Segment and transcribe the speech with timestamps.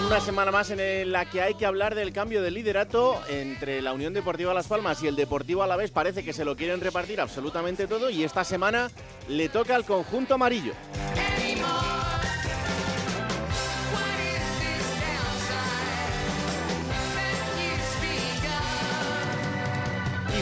[0.00, 3.82] En una semana más en la que hay que hablar del cambio de liderato entre
[3.82, 7.20] la Unión Deportiva Las Palmas y el Deportivo Alavés, parece que se lo quieren repartir
[7.20, 8.90] absolutamente todo y esta semana
[9.28, 10.72] le toca al conjunto amarillo.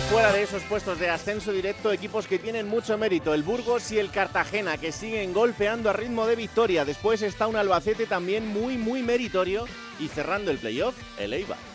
[0.08, 3.98] Fuera de esos puestos de ascenso directo, equipos que tienen mucho mérito, el Burgos y
[3.98, 6.84] el Cartagena, que siguen golpeando a ritmo de victoria.
[6.84, 9.66] Después está un Albacete también muy, muy meritorio.
[10.00, 11.67] Y cerrando el playoff, el Eibar.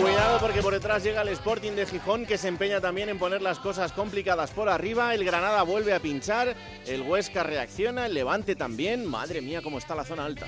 [0.00, 3.42] Cuidado porque por detrás llega el Sporting de Gijón que se empeña también en poner
[3.42, 5.14] las cosas complicadas por arriba.
[5.14, 6.54] El Granada vuelve a pinchar,
[6.86, 9.06] el Huesca reacciona, el Levante también.
[9.06, 10.46] Madre mía, cómo está la zona alta.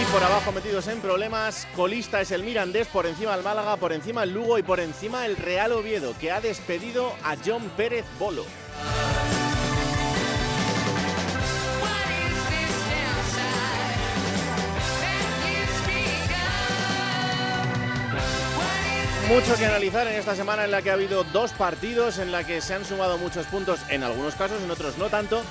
[0.00, 3.92] Y por abajo metidos en problemas, colista es el Mirandés, por encima el Málaga, por
[3.92, 8.06] encima el Lugo y por encima el Real Oviedo, que ha despedido a John Pérez
[8.18, 8.44] Bolo.
[19.28, 22.44] Mucho que analizar en esta semana en la que ha habido dos partidos, en la
[22.44, 25.42] que se han sumado muchos puntos, en algunos casos, en otros no tanto.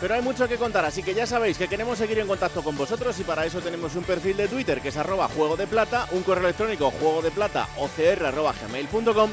[0.00, 2.76] Pero hay mucho que contar, así que ya sabéis que queremos seguir en contacto con
[2.76, 6.06] vosotros y para eso tenemos un perfil de Twitter que es arroba juego de plata,
[6.12, 9.30] un correo electrónico juego de plata gmail.com.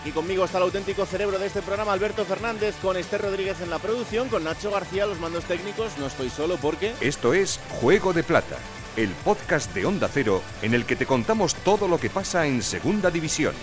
[0.00, 3.70] Aquí conmigo está el auténtico cerebro de este programa, Alberto Fernández, con Esther Rodríguez en
[3.70, 5.98] la producción, con Nacho García los mandos técnicos.
[5.98, 6.94] No estoy solo porque...
[7.00, 8.56] Esto es Juego de Plata,
[8.96, 12.62] el podcast de Onda Cero en el que te contamos todo lo que pasa en
[12.62, 13.54] Segunda División.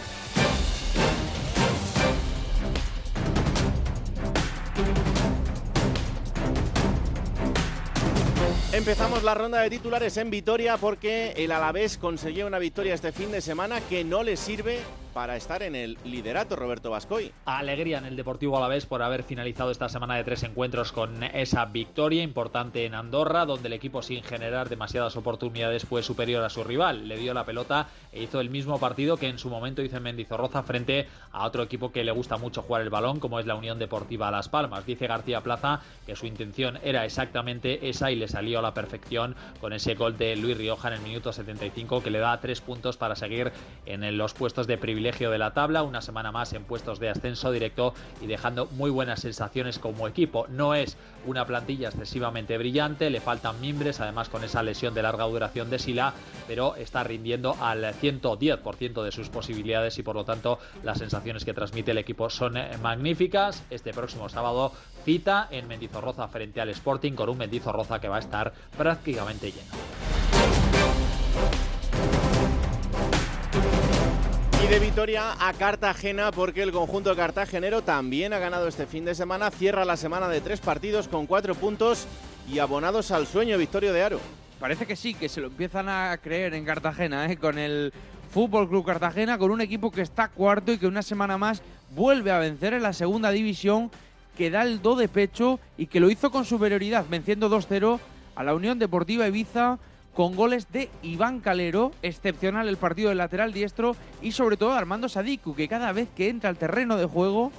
[8.74, 13.32] Empezamos la ronda de titulares en Vitoria porque el Alavés consiguió una victoria este fin
[13.32, 14.80] de semana que no le sirve
[15.14, 17.32] para estar en el liderato, Roberto Vascoy.
[17.46, 21.66] Alegría en el Deportivo Alavés por haber finalizado esta semana de tres encuentros con esa
[21.66, 26.64] victoria importante en Andorra, donde el equipo sin generar demasiadas oportunidades fue superior a su
[26.64, 27.08] rival.
[27.08, 30.04] Le dio la pelota e hizo el mismo partido que en su momento hizo en
[30.04, 33.56] Mendizorroza frente a otro equipo que le gusta mucho jugar el balón, como es la
[33.56, 34.86] Unión Deportiva Las Palmas.
[34.86, 39.36] Dice García Plaza que su intención era exactamente esa y le salió a la perfección
[39.62, 42.98] con ese gol de Luis Rioja en el minuto 75 que le da tres puntos
[42.98, 43.52] para seguir
[43.86, 47.52] en los puestos de privilegio de la tabla, una semana más en puestos de ascenso
[47.52, 50.48] directo y dejando muy buenas sensaciones como equipo.
[50.48, 55.26] No es una plantilla excesivamente brillante, le faltan mimbres, además con esa lesión de larga
[55.26, 56.14] duración de Sila,
[56.48, 61.54] pero está rindiendo al 110% de sus posibilidades y por lo tanto las sensaciones que
[61.54, 63.66] transmite el equipo son eh, magníficas.
[63.70, 64.72] Este próximo sábado
[65.04, 70.03] cita en Mendizorroza frente al Sporting con un Mendizorroza que va a estar prácticamente lleno.
[74.74, 79.52] De Vitoria a Cartagena porque el conjunto cartagenero también ha ganado este fin de semana,
[79.52, 82.08] cierra la semana de tres partidos con cuatro puntos
[82.52, 84.20] y abonados al sueño Victorio de Aro.
[84.60, 87.38] Parece que sí, que se lo empiezan a creer en Cartagena, ¿eh?
[87.38, 87.94] con el
[88.32, 92.32] Fútbol Club Cartagena, con un equipo que está cuarto y que una semana más vuelve
[92.32, 93.92] a vencer en la segunda división,
[94.36, 98.00] que da el do de pecho y que lo hizo con superioridad, venciendo 2-0
[98.34, 99.78] a la Unión Deportiva Ibiza
[100.14, 105.10] con goles de Iván Calero, excepcional el partido del lateral diestro y sobre todo Armando
[105.10, 107.52] Sadiku, que cada vez que entra al terreno de juego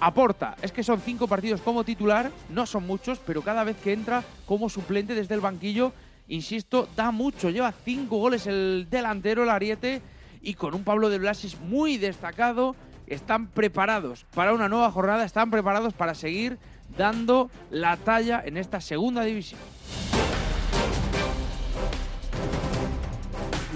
[0.00, 0.56] aporta.
[0.62, 4.22] Es que son cinco partidos como titular, no son muchos, pero cada vez que entra
[4.46, 5.92] como suplente desde el banquillo,
[6.28, 7.50] insisto, da mucho.
[7.50, 10.00] Lleva cinco goles el delantero, el Ariete,
[10.40, 12.76] y con un Pablo de Blasis muy destacado.
[13.08, 16.58] Están preparados para una nueva jornada, están preparados para seguir
[16.96, 19.60] dando la talla en esta segunda división.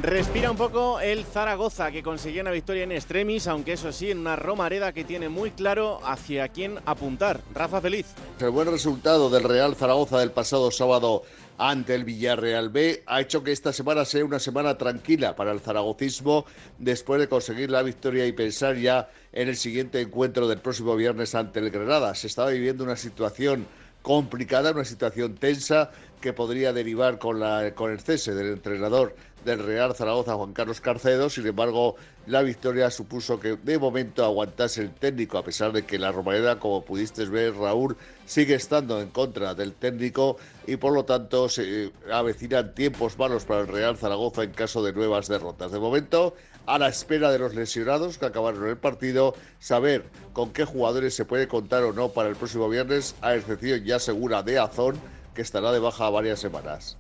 [0.03, 4.19] Respira un poco el Zaragoza que consiguió una victoria en extremis, aunque eso sí, en
[4.19, 7.41] una Romareda que tiene muy claro hacia quién apuntar.
[7.55, 8.07] Rafa Feliz.
[8.41, 11.23] El buen resultado del Real Zaragoza del pasado sábado
[11.57, 15.61] ante el Villarreal B ha hecho que esta semana sea una semana tranquila para el
[15.61, 16.47] zaragocismo
[16.79, 21.37] después de conseguir la victoria y pensar ya en el siguiente encuentro del próximo viernes
[21.37, 22.17] ante el Granada.
[22.17, 23.69] Se estaba viviendo una situación
[24.03, 25.91] complicada, una situación tensa
[26.21, 31.29] que podría derivar con, el cese del entrenador del Real Zaragoza, Juan Carlos Carcedo.
[31.31, 31.97] Sin embargo,
[32.27, 36.59] la victoria supuso que de momento aguantase el técnico, a pesar de que la Romareda,
[36.59, 37.97] como pudiste ver, Raúl,
[38.27, 40.37] sigue estando en contra del técnico
[40.67, 44.93] y por lo tanto se avecinan tiempos malos para el Real Zaragoza en caso de
[44.93, 45.73] nuevas derrotas.
[45.73, 46.35] De momento,
[46.67, 51.25] a la espera de los lesionados que acabaron el partido, saber con qué jugadores se
[51.25, 54.97] puede contar o no para el próximo viernes, a excepción ya segura de Azón,
[55.35, 56.97] que estará de baja varias semanas.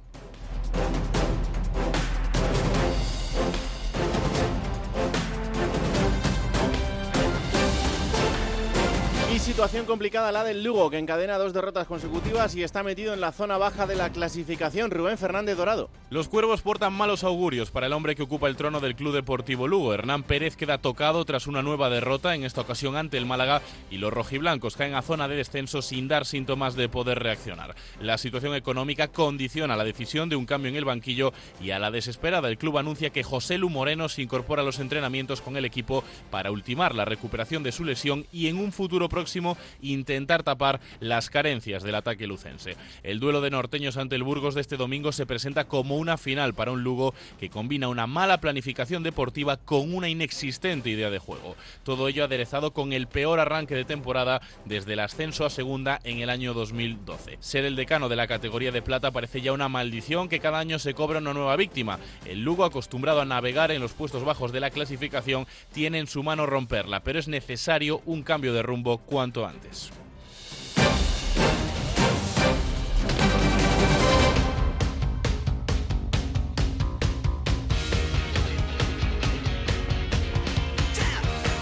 [9.53, 13.33] Situación complicada la del Lugo, que encadena dos derrotas consecutivas y está metido en la
[13.33, 14.91] zona baja de la clasificación.
[14.91, 15.91] Rubén Fernández Dorado.
[16.09, 19.69] Los cuervos portan malos augurios para el hombre que ocupa el trono del Club Deportivo
[19.69, 19.93] Lugo.
[19.93, 23.61] Hernán Pérez queda tocado tras una nueva derrota, en esta ocasión ante el Málaga,
[23.91, 27.75] y los rojiblancos caen a zona de descenso sin dar síntomas de poder reaccionar.
[28.01, 31.91] La situación económica condiciona la decisión de un cambio en el banquillo y a la
[31.91, 35.67] desesperada el club anuncia que José Lu Moreno se incorpora a los entrenamientos con el
[35.67, 39.42] equipo para ultimar la recuperación de su lesión y en un futuro próximo
[39.81, 42.77] intentar tapar las carencias del ataque lucense.
[43.03, 46.55] El duelo de norteños ante el Burgos de este domingo se presenta como una final
[46.55, 51.57] para un Lugo que combina una mala planificación deportiva con una inexistente idea de juego.
[51.85, 56.19] Todo ello aderezado con el peor arranque de temporada desde el ascenso a segunda en
[56.21, 57.39] el año 2012.
[57.41, 60.79] Ser el decano de la categoría de plata parece ya una maldición que cada año
[60.79, 61.99] se cobra una nueva víctima.
[62.27, 66.23] El Lugo, acostumbrado a navegar en los puestos bajos de la clasificación, tiene en su
[66.23, 69.91] mano romperla, pero es necesario un cambio de rumbo cuanto antes.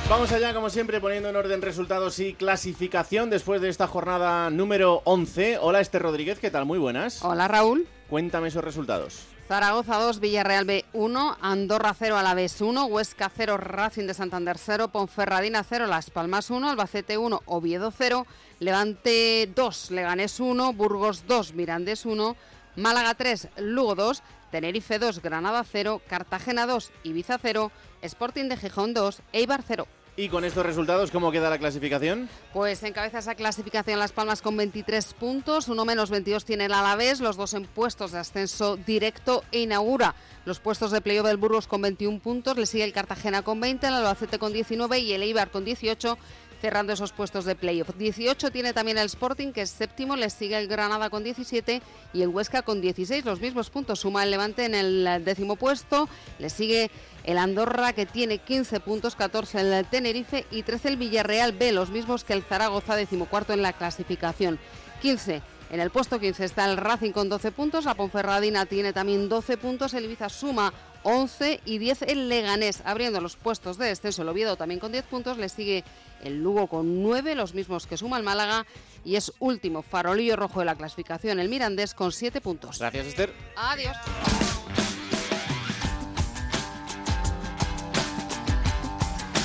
[0.08, 5.02] Vamos allá, como siempre, poniendo en orden resultados y clasificación después de esta jornada número
[5.05, 5.58] 11.
[5.61, 6.67] Hola, Esther Rodríguez, ¿qué tal?
[6.67, 7.25] Muy buenas.
[7.25, 7.87] Hola, Raúl.
[8.08, 9.30] Cuéntame esos resultados.
[9.50, 14.93] Zaragoza 2, Villarreal B 1, Andorra 0, Alavés 1, Huesca 0, Racing de Santander 0,
[14.93, 18.29] Ponferradina 0, Las Palmas 1, Albacete 1, Oviedo 0,
[18.61, 22.37] Levante 2, Leganés 1, Burgos 2, Mirandés 1,
[22.76, 27.73] Málaga 3, Lugo 2, Tenerife 2, Granada 0, Cartagena 2, Ibiza 0,
[28.03, 29.88] Sporting de Gijón 2, Eibar 0.
[30.17, 32.29] Y con estos resultados, ¿cómo queda la clasificación?
[32.53, 37.21] Pues encabeza esa clasificación Las Palmas con 23 puntos, uno menos 22 tiene el Alavés,
[37.21, 40.15] los dos en puestos de ascenso directo e inaugura
[40.45, 43.87] los puestos de playoff del Burgos con 21 puntos, le sigue el Cartagena con 20,
[43.87, 46.19] el Albacete con 19 y el Eibar con 18
[46.61, 47.97] cerrando esos puestos de playoff.
[47.97, 51.81] 18 tiene también el Sporting, que es séptimo, le sigue el Granada con 17
[52.13, 54.01] y el Huesca con 16, los mismos puntos.
[54.01, 56.09] Suma el Levante en el décimo puesto,
[56.39, 56.91] le sigue
[57.25, 61.90] el Andorra, que tiene 15 puntos, 14 el Tenerife y 13 el Villarreal B, los
[61.90, 64.58] mismos que el Zaragoza, decimocuarto en la clasificación.
[65.02, 69.28] 15 en el puesto 15 está el Racing con 12 puntos, la Ponferradina tiene también
[69.28, 70.72] 12 puntos, el Ibiza suma
[71.05, 74.22] 11 y 10 el Leganés, abriendo los puestos de descenso.
[74.22, 75.84] El Oviedo también con 10 puntos, le sigue
[76.22, 78.67] el Lugo con 9, los mismos que suma el Málaga
[79.05, 82.81] y es último farolillo rojo de la clasificación, el Mirandés con 7 puntos.
[82.81, 83.32] Gracias, Esther.
[83.56, 83.96] Adiós.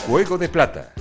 [0.07, 0.93] Juego de Plata.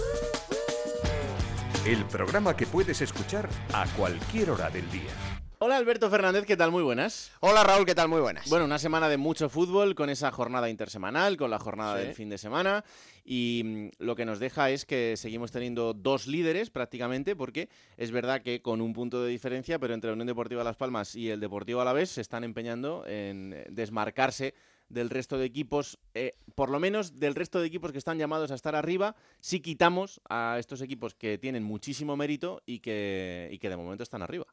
[1.87, 5.11] El programa que puedes escuchar a cualquier hora del día.
[5.59, 6.71] Hola Alberto Fernández, ¿qué tal?
[6.71, 7.31] Muy buenas.
[7.41, 8.09] Hola Raúl, ¿qué tal?
[8.09, 8.49] Muy buenas.
[8.49, 12.31] Bueno, una semana de mucho fútbol con esa jornada intersemanal, con la jornada del fin
[12.31, 12.83] de semana
[13.27, 18.11] y mm, lo que nos deja es que seguimos teniendo dos líderes prácticamente porque es
[18.11, 21.29] verdad que con un punto de diferencia, pero entre la Unión Deportiva Las Palmas y
[21.29, 24.55] el Deportivo Alavés se están empeñando en desmarcarse
[24.95, 28.51] del resto de equipos, eh, por lo menos del resto de equipos que están llamados
[28.51, 33.59] a estar arriba, si quitamos a estos equipos que tienen muchísimo mérito y que, y
[33.59, 34.47] que de momento están arriba.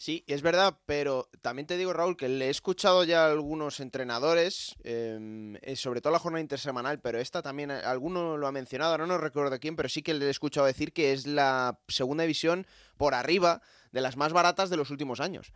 [0.00, 3.80] Sí, es verdad, pero también te digo, Raúl, que le he escuchado ya a algunos
[3.80, 8.52] entrenadores, em, eh, sobre todo la jornada intersemanal, pero esta también, eh, alguno lo ha
[8.52, 11.78] mencionado, ahora no recuerdo quién, pero sí que le he escuchado decir que es la
[11.86, 12.66] segunda división
[12.96, 13.60] por arriba
[13.92, 15.52] de las más baratas de los últimos años.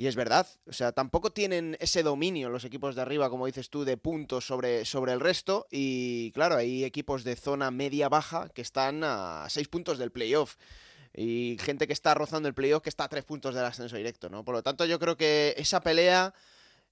[0.00, 3.68] Y es verdad, o sea, tampoco tienen ese dominio los equipos de arriba, como dices
[3.68, 5.66] tú, de puntos sobre, sobre el resto.
[5.72, 10.54] Y claro, hay equipos de zona media-baja que están a seis puntos del playoff
[11.12, 14.30] y gente que está rozando el playoff que está a tres puntos del ascenso directo,
[14.30, 14.44] ¿no?
[14.44, 16.32] Por lo tanto, yo creo que esa pelea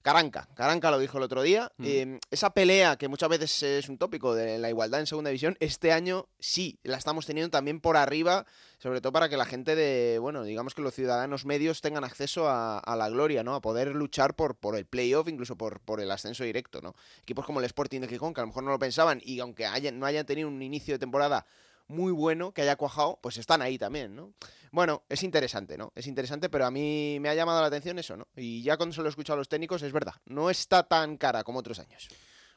[0.07, 1.69] Caranca, Caranca lo dijo el otro día.
[1.83, 5.57] Eh, esa pelea que muchas veces es un tópico de la igualdad en segunda división,
[5.59, 8.45] este año sí, la estamos teniendo también por arriba,
[8.77, 12.47] sobre todo para que la gente de, bueno, digamos que los ciudadanos medios tengan acceso
[12.47, 13.53] a, la gloria, ¿no?
[13.53, 16.95] A poder luchar por, por el playoff, incluso por, por el ascenso directo, ¿no?
[17.21, 19.65] Equipos como el Sporting de Gijón, que a lo mejor no lo pensaban y aunque
[19.65, 21.45] hayan, no hayan tenido un inicio de temporada
[21.87, 24.33] muy bueno, que haya cuajado, pues están ahí también, ¿no?
[24.71, 25.91] Bueno, es interesante, ¿no?
[25.95, 28.27] Es interesante, pero a mí me ha llamado la atención eso, ¿no?
[28.35, 31.17] Y ya cuando se lo he escuchado a los técnicos, es verdad, no está tan
[31.17, 32.09] cara como otros años.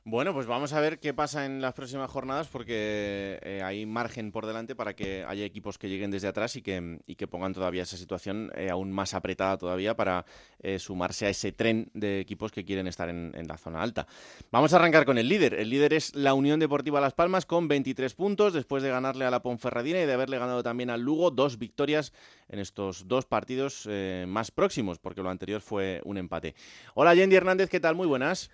[0.04, 4.32] Bueno, pues vamos a ver qué pasa en las próximas jornadas porque eh, hay margen
[4.32, 7.52] por delante para que haya equipos que lleguen desde atrás y que, y que pongan
[7.52, 10.24] todavía esa situación eh, aún más apretada todavía para
[10.62, 14.06] eh, sumarse a ese tren de equipos que quieren estar en, en, la zona alta.
[14.50, 15.52] Vamos a arrancar con el líder.
[15.52, 19.30] El líder es la Unión Deportiva Las Palmas con 23 puntos después de ganarle a
[19.30, 22.14] la Ponferradina y de haberle ganado también al Lugo dos victorias
[22.48, 23.86] en estos dos partidos
[24.26, 26.54] más próximos porque lo anterior fue un empate.
[26.94, 27.94] Hola Yendi Hernández, ¿qué tal?
[27.94, 28.50] Muy buenas.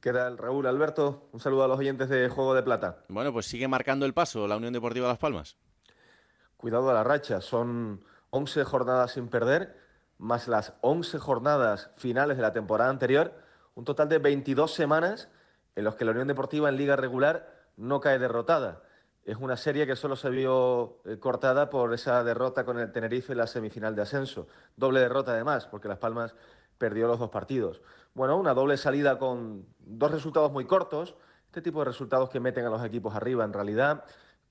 [0.00, 0.66] ¿Qué tal, Raúl?
[0.66, 3.04] Alberto, un saludo a los oyentes de Juego de Plata.
[3.08, 5.58] Bueno, pues sigue marcando el paso la Unión Deportiva Las Palmas.
[6.56, 9.76] Cuidado a la racha, son 11 jornadas sin perder,
[10.16, 13.34] más las 11 jornadas finales de la temporada anterior,
[13.74, 15.28] un total de 22 semanas
[15.76, 18.82] en los que la Unión Deportiva en liga regular no cae derrotada.
[19.26, 23.32] Es una serie que solo se vio eh, cortada por esa derrota con el Tenerife
[23.32, 24.48] en la semifinal de ascenso.
[24.76, 26.34] Doble derrota además, porque Las Palmas
[26.80, 27.80] perdió los dos partidos
[28.14, 31.14] bueno, una doble salida con dos resultados muy cortos,
[31.46, 34.04] este tipo de resultados que meten a los equipos arriba en realidad.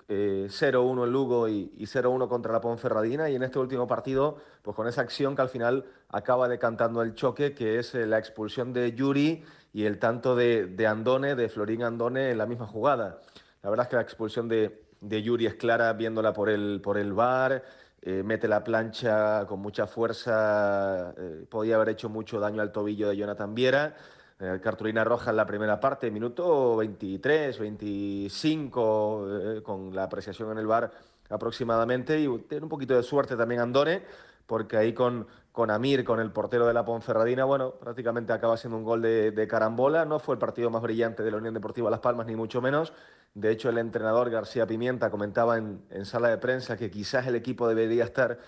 [0.08, 4.76] 0-1 eh, en Lugo y, 0-1 contra la Ponferradina y en este último partido, pues
[4.76, 8.74] con esa acción que al final acaba decantando el choque, que es eh, la expulsión
[8.74, 13.22] de Yuri y el tanto de, Andone, de Florín Andone en la misma jugada.
[13.62, 16.98] La verdad es que la expulsión de, de Yuri es clara viéndola por el, por
[16.98, 17.64] el bar,
[18.02, 23.10] eh, mete la plancha con mucha fuerza, eh, podía haber hecho mucho daño al tobillo
[23.10, 23.96] de Jonathan Viera.
[24.40, 30.68] Eh, cartulina roja en la primera parte, minuto 23, 25, con la apreciación en el
[30.68, 30.90] bar
[31.30, 34.04] aproximadamente, y tiene un poquito de suerte también Andone,
[34.50, 38.78] porque ahí con, con Amir, con el portero de la Ponferradina, bueno, prácticamente acaba siendo
[38.78, 41.90] un gol de, de carambola, no fue el partido más brillante de la Unión Deportiva
[41.90, 42.92] Las Palmas, ni mucho menos,
[43.34, 47.68] de hecho, el entrenador García Pimienta comentaba en, sala de prensa que quizás el equipo
[47.68, 48.40] debería estar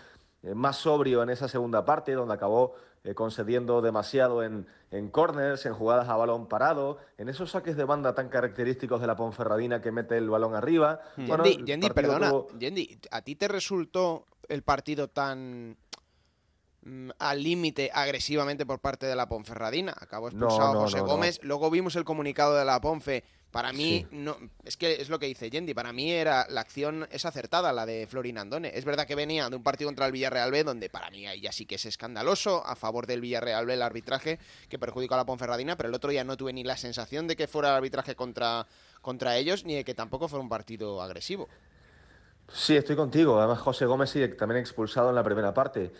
[0.43, 5.65] eh, más sobrio en esa segunda parte, donde acabó eh, concediendo demasiado en, en, corners,
[5.65, 9.81] en jugadas a balón parado, en esos saques de banda tan característicos de la Ponferradina
[9.81, 11.01] que mete el balón arriba.
[11.15, 15.77] Yendi, perdona, Yendi, ¿a ti te resultó el partido tan
[17.19, 19.93] al límite agresivamente por parte de la Ponferradina?
[19.97, 24.77] Acabó expulsado José Gómez, luego vimos el comunicado de la Ponfe para mí, no, es
[24.77, 28.07] que es lo que dice Yendi, para mí era la acción es acertada, la de
[28.07, 28.71] Florin Andone.
[28.73, 31.41] Es verdad que venía de un partido contra el Villarreal B, donde para mí ahí
[31.41, 35.17] ya sí que es escandaloso, a favor del Villarreal B el arbitraje, que perjudicó a
[35.17, 37.75] la Ponferradina, pero el otro día no tuve ni la sensación de que fuera el
[37.75, 38.67] arbitraje contra,
[39.01, 41.49] contra ellos, ni de que tampoco fuera un partido agresivo.
[42.53, 43.37] Sí, estoy contigo.
[43.37, 45.91] Además, José Gómez sigue también expulsado en la primera parte.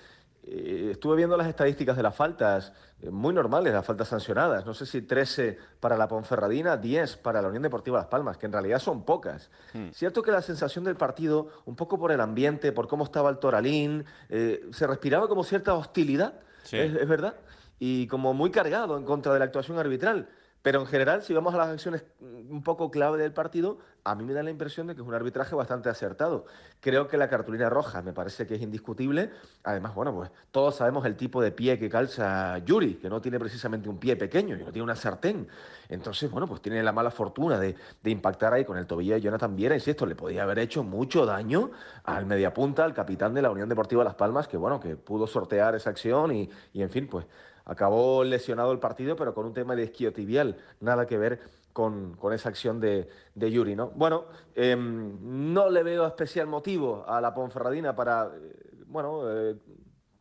[0.43, 4.65] Eh, estuve viendo las estadísticas de las faltas, eh, muy normales, las faltas sancionadas.
[4.65, 8.47] No sé si 13 para la Ponferradina, 10 para la Unión Deportiva Las Palmas, que
[8.47, 9.51] en realidad son pocas.
[9.73, 9.89] Hmm.
[9.91, 13.37] Cierto que la sensación del partido, un poco por el ambiente, por cómo estaba el
[13.37, 16.33] Toralín, eh, se respiraba como cierta hostilidad,
[16.71, 17.35] es verdad,
[17.79, 20.27] y como muy cargado en contra de la actuación arbitral.
[20.61, 24.23] Pero en general, si vamos a las acciones un poco clave del partido, a mí
[24.23, 26.45] me da la impresión de que es un arbitraje bastante acertado.
[26.79, 29.31] Creo que la cartulina roja me parece que es indiscutible.
[29.63, 33.39] Además, bueno, pues todos sabemos el tipo de pie que calza Yuri, que no tiene
[33.39, 35.47] precisamente un pie pequeño, no tiene una sartén.
[35.89, 39.55] Entonces, bueno, pues tiene la mala fortuna de, impactar ahí con el tobillo de Jonathan
[39.55, 39.75] Viera.
[39.75, 41.71] esto le podía haber hecho mucho daño
[42.03, 45.75] al mediapunta, al capitán de la Unión Deportiva Las Palmas, que bueno, que pudo sortear
[45.75, 47.25] esa acción y, y en fin, pues
[47.65, 51.39] Acabó lesionado el partido, pero con un tema de esquiotibial, nada que ver
[51.73, 53.75] con, esa acción de, Yuri.
[53.75, 53.89] ¿no?
[53.91, 54.25] Bueno,
[54.55, 59.55] em, no le veo especial motivo a la Ponferradina para eh, bueno, eh,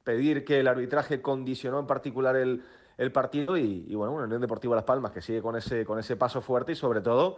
[0.05, 2.63] pedir que el arbitraje condicionó en particular el,
[3.13, 6.17] partido y, y, bueno, una Unión Deportiva Las Palmas que sigue con ese, con ese
[6.17, 7.37] paso fuerte y sobre todo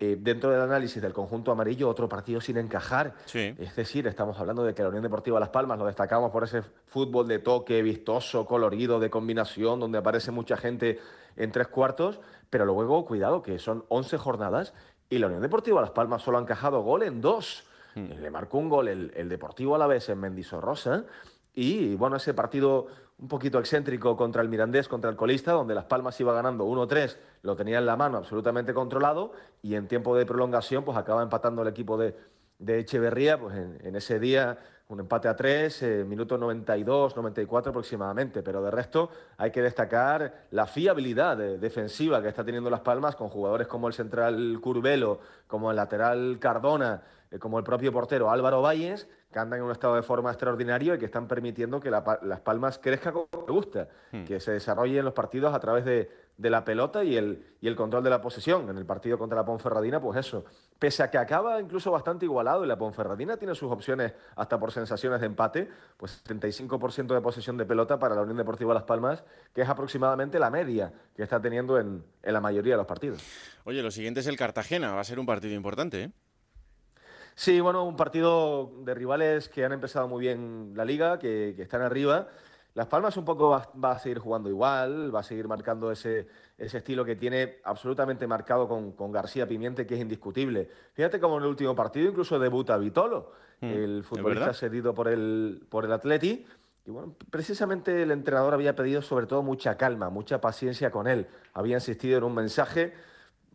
[0.00, 3.14] eh, dentro del análisis del conjunto amarillo, otro partido sin encajar.
[3.34, 6.62] Es decir, estamos hablando de que la Unión Deportiva Las Palmas lo destacamos por ese
[6.86, 11.00] fútbol de toque, vistoso, colorido, de combinación, donde aparece mucha gente
[11.36, 14.72] en tres cuartos, pero luego, cuidado, que son 11 jornadas
[15.10, 17.64] y la Unión Deportiva Las Palmas solo ha encajado gol en dos.
[17.96, 18.12] Hmm.
[18.20, 21.06] Le marcó un gol el, el Deportivo Alavés en Mendizorrosa
[21.54, 22.86] y, bueno, ese partido
[23.18, 27.16] un poquito excéntrico contra el Mirandés, contra el colista, donde Las Palmas iba ganando 1-3,
[27.42, 31.62] lo tenía en la mano absolutamente controlado y en tiempo de prolongación pues acaba empatando
[31.62, 32.16] el equipo de,
[32.60, 38.62] Echeverría, pues en, ese día un empate a tres, eh, minuto 92, 94 aproximadamente, pero
[38.62, 43.66] de resto hay que destacar la fiabilidad defensiva que está teniendo Las Palmas con jugadores
[43.66, 49.06] como el central Curvelo, como el lateral Cardona, eh, como el propio portero Álvaro Valles,
[49.30, 52.78] que andan en un estado de forma extraordinario y que están permitiendo que Las Palmas
[52.78, 54.24] crezca como le gusta, hmm.
[54.24, 57.74] que se desarrollen los partidos a través de, de la pelota y el, y el
[57.74, 58.70] control de la posesión.
[58.70, 60.44] En el partido contra la Ponferradina, pues eso.
[60.78, 64.70] Pese a que acaba incluso bastante igualado y la Ponferradina tiene sus opciones hasta por
[64.70, 69.24] sensaciones de empate, pues 35% de posesión de pelota para la Unión Deportiva Las Palmas,
[69.52, 73.20] que es aproximadamente la media que está teniendo en, en la mayoría de los partidos.
[73.64, 76.10] Oye, lo siguiente es el Cartagena, va a ser un partido importante, ¿eh?
[77.34, 81.62] Sí, bueno, un partido de rivales que han empezado muy bien la liga, que, que
[81.62, 82.28] están arriba
[82.78, 86.78] las Palmas un poco va, a seguir jugando igual, va a seguir marcando ese, ese
[86.78, 90.70] estilo que tiene absolutamente marcado con, García Pimiente, que es indiscutible.
[90.92, 95.66] Fíjate cómo en el último partido incluso debuta Vitolo, hmm, el futbolista cedido por el,
[95.68, 96.46] por el Atleti.
[96.86, 101.26] Y bueno, precisamente el entrenador había pedido sobre todo mucha calma, mucha paciencia con él.
[101.54, 102.94] Había insistido en un mensaje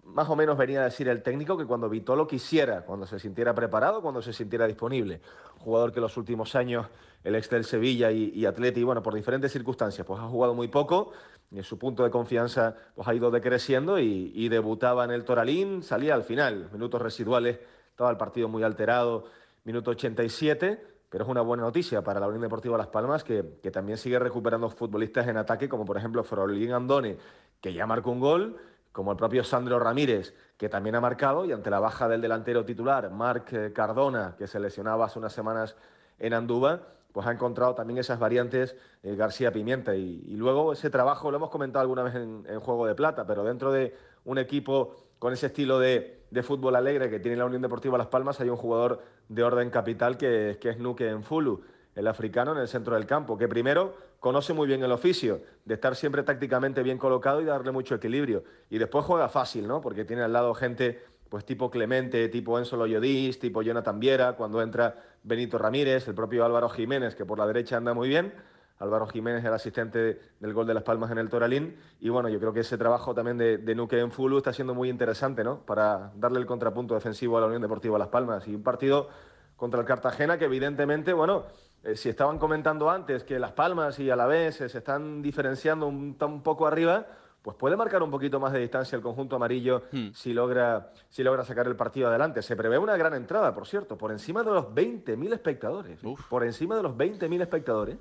[0.06, 3.54] más o menos venía a decir el técnico que cuando Vitolo quisiera, cuando se sintiera
[3.54, 5.22] preparado, cuando se sintiera disponible.
[5.60, 6.88] Jugador que los últimos años,
[7.24, 10.68] el ex del Sevilla y, y Atleti, bueno, por diferentes circunstancias, pues ha jugado muy
[10.68, 11.14] poco,
[11.54, 16.16] y su punto de confianza pues ha ido decreciendo y, debutaba en el Toralín, salía
[16.16, 19.26] al final, minutos residuales, estaba el partido muy alterado,
[19.64, 23.70] minuto 87, pero es una buena noticia para la Unión Deportiva Las Palmas, que, que
[23.70, 27.18] también sigue recuperando futbolistas en ataque, como por ejemplo Frolín Andone,
[27.62, 28.58] que ya marcó un gol,
[28.94, 32.64] como el propio Sandro Ramírez, que también ha marcado, y ante la baja del delantero
[32.64, 35.76] titular, Marc eh, Cardona, que se lesionaba hace unas semanas
[36.20, 39.96] en Andúba, pues ha encontrado también esas variantes eh, García Pimienta.
[39.96, 43.72] Y, luego ese trabajo lo hemos comentado alguna vez en, Juego de Plata, pero dentro
[43.72, 43.96] de
[44.26, 48.40] un equipo con ese estilo de, fútbol alegre que tiene la Unión Deportiva Las Palmas,
[48.40, 51.64] hay un jugador de orden capital que, que es Nuke Enfulu
[51.96, 55.74] el africano en el centro del campo, que primero conoce muy bien el oficio de
[55.74, 58.46] estar siempre tácticamente bien colocado y darle mucho equilibrio.
[58.70, 59.82] Y después juega fácil, ¿no?
[59.82, 64.62] Porque tiene al lado gente pues tipo Clemente, tipo Enzo Loyodis, tipo Jonathan Viera, cuando
[64.62, 68.34] entra Benito Ramírez, el propio Álvaro Jiménez, que por la derecha anda muy bien.
[68.80, 71.76] Álvaro Jiménez, el asistente del gol de Las Palmas en el Toralín.
[72.00, 74.74] Y bueno, yo creo que ese trabajo también de, de Nuque en Fulu está siendo
[74.74, 75.66] muy interesante, ¿no?
[75.66, 78.48] Para darle el contrapunto defensivo a la Unión Deportiva Las Palmas.
[78.48, 79.10] Y un partido
[79.58, 81.44] contra el Cartagena que evidentemente, bueno,
[81.84, 86.66] eh, si estaban comentando antes que Las Palmas y Alavés se están diferenciando un, poco
[86.66, 87.06] arriba,
[87.42, 90.12] pues puede marcar un poquito más de distancia el conjunto amarillo hmm.
[90.14, 92.42] si, logra, si logra sacar el partido adelante.
[92.42, 96.00] Se prevé una gran entrada, por cierto, por encima de los 20.000 espectadores.
[96.30, 97.98] Por encima de los 20.000 espectadores.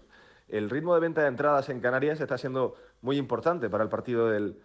[0.49, 4.29] El ritmo de venta de entradas en Canarias está siendo muy importante para el partido
[4.29, 4.57] del,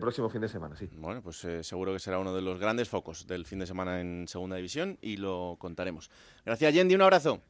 [0.00, 0.88] próximo fin de semana, sí.
[0.92, 4.00] Bueno, pues eh, seguro que será uno de los grandes focos del fin de semana
[4.00, 6.10] en Segunda División y lo contaremos.
[6.46, 6.94] Gracias, Yendi.
[6.94, 7.42] Un abrazo.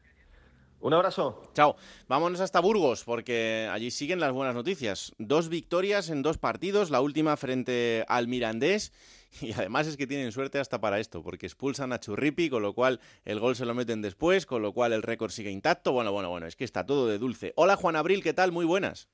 [0.82, 1.40] Un abrazo.
[1.54, 1.76] Chao.
[2.08, 5.14] Vámonos hasta Burgos porque allí siguen las buenas noticias.
[5.18, 8.92] Dos victorias en dos partidos, la última frente al Mirandés.
[9.40, 12.74] Y además es que tienen suerte hasta para esto, porque expulsan a Churripi, con lo
[12.74, 15.92] cual el gol se lo meten después, con lo cual el récord sigue intacto.
[15.92, 17.54] Bueno, bueno, bueno, es que está todo de dulce.
[17.56, 18.52] Hola Juan Abril, ¿qué tal?
[18.52, 19.08] Muy buenas.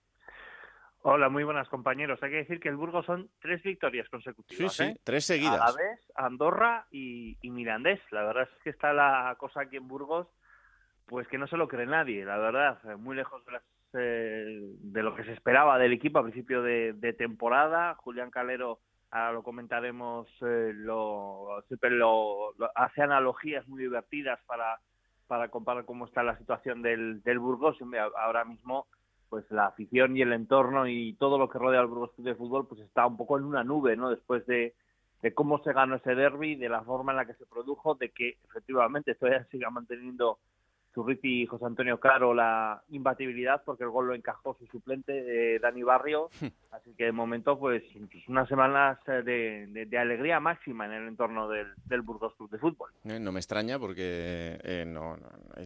[1.02, 2.18] Hola, muy buenas compañeros.
[2.22, 4.72] Hay que decir que el Burgos son tres victorias consecutivas.
[4.74, 5.00] Sí, sí, ¿eh?
[5.04, 5.60] tres seguidas.
[5.60, 8.00] A la vez, Andorra y Mirandés.
[8.10, 10.26] La verdad es que está la cosa aquí en Burgos
[11.08, 13.58] pues que no se lo cree nadie, la verdad, muy lejos de,
[13.94, 17.94] eh, de lo que se esperaba del equipo a principio de, temporada.
[17.94, 24.78] Julián Calero, ahora lo comentaremos, eh, lo, siempre lo, hace analogías muy divertidas para,
[25.26, 27.78] para comparar cómo está la situación del, del Burgos.
[28.18, 28.86] Ahora mismo,
[29.30, 32.68] pues la afición y el entorno y todo lo que rodea al Burgos de Fútbol,
[32.68, 34.10] pues está un poco en una nube, ¿no?
[34.10, 34.74] Después de,
[35.22, 38.10] de cómo se ganó ese derby, de la forma en la que se produjo, de
[38.10, 40.38] que efectivamente todavía siga manteniendo
[40.98, 45.58] Zurriti y José Antonio Claro la imbatibilidad porque el gol lo encajó su suplente eh,
[45.60, 46.28] Dani Barrio.
[46.38, 46.52] Hmm.
[46.70, 51.48] así que de momento pues, pues unas semanas eh, de, alegría máxima en el entorno
[51.48, 52.90] del, del Burgos Club de Fútbol.
[53.04, 55.16] Eh, no me extraña porque no,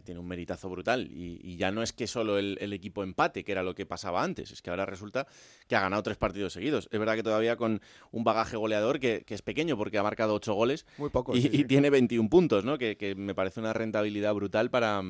[0.03, 1.07] tiene un meritazo brutal.
[1.11, 4.51] Y, ya no es que solo el, equipo empate que era lo que pasaba antes.
[4.51, 5.27] Es que ahora resulta
[5.67, 6.89] que ha ganado tres partidos seguidos.
[6.91, 10.53] Es verdad que todavía con un bagaje goleador que, es pequeño porque ha marcado ocho
[10.53, 12.77] goles Muy poco, y, tiene 21 puntos ¿no?
[12.77, 15.01] que, que me parece una rentabilidad brutal para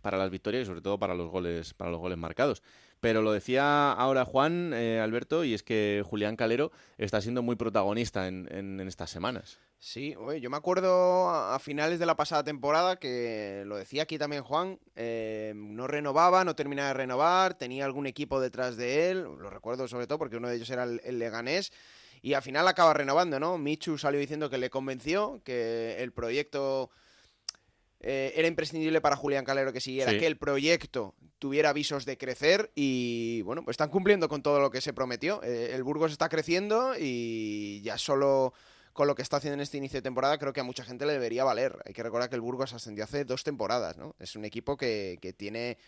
[0.00, 2.62] para las victorias y sobre todo para los goles, para los goles marcados.
[3.00, 7.56] Pero lo decía ahora Juan, eh, Alberto, y es que Julián Calero está siendo muy
[7.56, 9.58] protagonista en, estas semanas.
[9.78, 14.42] Sí, yo me acuerdo a finales de la pasada temporada que lo decía aquí también
[14.42, 19.48] Juan, eh, no renovaba, no terminaba de renovar, tenía algún equipo detrás de él, lo
[19.48, 21.72] recuerdo sobre todo porque uno de ellos era el, el Leganés,
[22.20, 23.56] y al final acaba renovando, ¿no?
[23.56, 26.90] Michu salió diciendo que le convenció, que el proyecto
[28.00, 30.18] eh, era imprescindible para Julián Calero que siguiera, Sí.
[30.18, 34.70] que el proyecto tuviera visos de crecer y bueno, pues están cumpliendo con todo lo
[34.70, 35.42] que se prometió.
[35.42, 38.52] Eh, el Burgos está creciendo y ya solo
[38.92, 41.06] con lo que está haciendo en este inicio de temporada creo que a mucha gente
[41.06, 41.76] le debería valer.
[41.86, 44.14] Hay que recordar que el Burgos ascendió hace dos temporadas, ¿no?
[44.18, 45.78] Es un equipo que, que tiene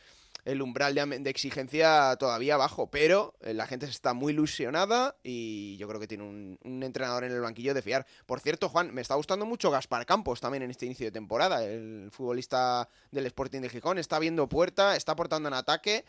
[0.44, 5.86] el umbral de, exigencia todavía bajo, pero eh, la gente está muy ilusionada y yo
[5.88, 8.06] creo que tiene un, un entrenador en el banquillo de fiar.
[8.26, 11.64] Por cierto, Juan, me está gustando mucho Gaspar Campos también en este inicio de temporada.
[11.64, 16.04] El futbolista del Sporting de Gijón está viendo puerta, está aportando en ataque.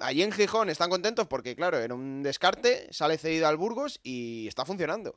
[0.00, 4.46] Allí en Gijón están contentos porque, claro, era un descarte, sale cedido al Burgos y
[4.46, 5.16] está funcionando.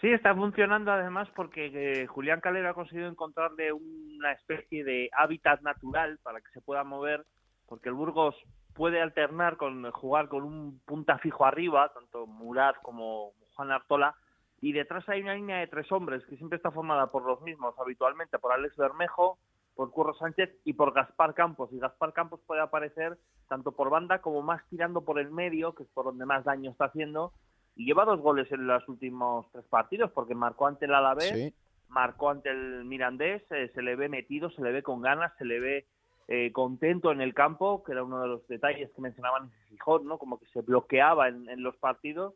[0.00, 5.62] Sí, está funcionando además porque eh, Julián Calero ha conseguido encontrarle una especie de hábitat
[5.62, 7.24] natural para que se pueda mover,
[7.66, 8.36] porque el Burgos
[8.74, 14.14] puede alternar con jugar con un punta fijo arriba, tanto Murad como Juan Artola,
[14.60, 17.74] y detrás hay una línea de tres hombres que siempre está formada por los mismos
[17.78, 19.38] habitualmente, por Alex Bermejo,
[19.74, 21.72] por Curro Sánchez y por Gaspar Campos.
[21.72, 25.82] Y Gaspar Campos puede aparecer tanto por banda como más tirando por el medio, que
[25.84, 27.32] es por donde más daño está haciendo,
[27.76, 31.54] y lleva dos goles en los últimos tres partidos, porque marcó ante el Alavés,
[31.88, 35.44] marcó ante el Mirandés, eh, se le ve metido, se le ve con ganas, se
[35.44, 35.86] le ve
[36.28, 40.06] eh, contento en el campo, que era uno de los detalles que mencionaban en Gijón,
[40.06, 40.18] ¿no?
[40.18, 42.34] Como que se bloqueaba en, en los partidos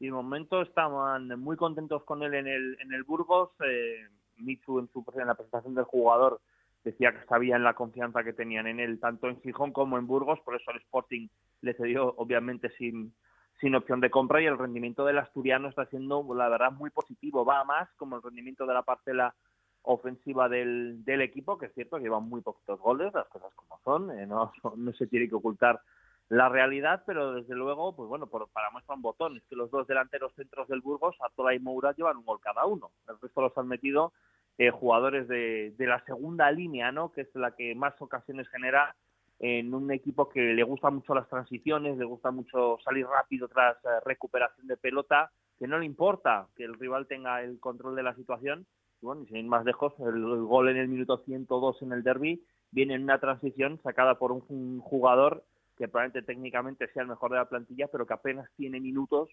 [0.00, 3.50] y de momento estaban muy contentos con él en el, en el Burgos.
[3.64, 4.06] Eh,
[4.38, 6.40] Mitsu en, su, en la presentación del jugador
[6.82, 10.40] decía que sabían la confianza que tenían en él, tanto en Gijón como en Burgos,
[10.40, 11.28] por eso el Sporting
[11.60, 13.12] le cedió obviamente sin,
[13.60, 17.44] sin opción de compra y el rendimiento del asturiano está siendo, la verdad, muy positivo.
[17.44, 19.34] Va a más como el rendimiento de la parcela
[19.82, 23.78] ofensiva del, del equipo, que es cierto que llevan muy poquitos goles, las cosas como
[23.84, 25.80] son, eh, no, no se tiene que ocultar
[26.28, 29.70] la realidad, pero desde luego, pues bueno, por, para muestra un botón, es que los
[29.70, 32.92] dos delanteros centros del Burgos, Artola y Moura, llevan un gol cada uno.
[33.08, 34.12] El resto los han metido
[34.56, 37.10] eh, jugadores de, de la segunda línea, ¿no?
[37.10, 38.94] Que es la que más ocasiones genera
[39.40, 43.76] en un equipo que le gusta mucho las transiciones, le gusta mucho salir rápido tras
[43.84, 48.02] eh, recuperación de pelota, que no le importa que el rival tenga el control de
[48.02, 48.66] la situación.
[49.00, 52.44] Y bueno, sin ir más lejos, el, gol en el minuto 102 en el derby
[52.70, 55.42] viene en una transición sacada por un, jugador
[55.78, 59.30] que probablemente técnicamente sea el mejor de la plantilla, pero que apenas tiene minutos,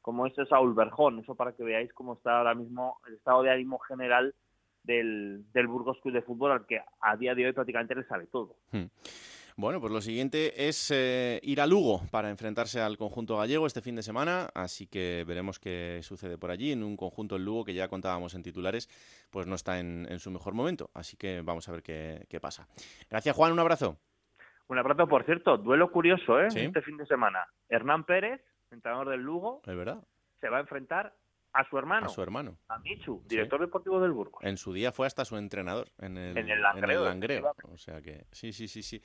[0.00, 1.18] como ese Saúl Berjón.
[1.18, 4.34] Eso para que veáis cómo está ahora mismo el estado de ánimo general
[4.84, 8.26] del, del Burgos Club de Fútbol, al que a día de hoy prácticamente le sale
[8.28, 8.56] todo.
[8.72, 8.86] Hmm.
[9.60, 13.82] Bueno, pues lo siguiente es eh, ir a Lugo para enfrentarse al conjunto gallego este
[13.82, 17.66] fin de semana, así que veremos qué sucede por allí en un conjunto en Lugo
[17.66, 18.88] que ya contábamos en titulares,
[19.28, 22.40] pues no está en, en su mejor momento, así que vamos a ver qué, qué,
[22.40, 22.68] pasa.
[23.10, 23.98] Gracias Juan, un abrazo.
[24.68, 26.50] Un abrazo, por cierto, duelo curioso, ¿eh?
[26.50, 26.60] ¿Sí?
[26.60, 27.46] Este fin de semana.
[27.68, 30.02] Hernán Pérez, entrenador del Lugo, Es verdad,
[30.40, 31.12] se va a enfrentar
[31.52, 32.56] a su hermano, a su hermano.
[32.68, 34.42] a Michu, director deportivo del Burgos.
[34.44, 37.52] En su día fue hasta su entrenador en el, En el Langreo, Langreo.
[37.72, 39.02] O sea que sí, sí, sí, sí.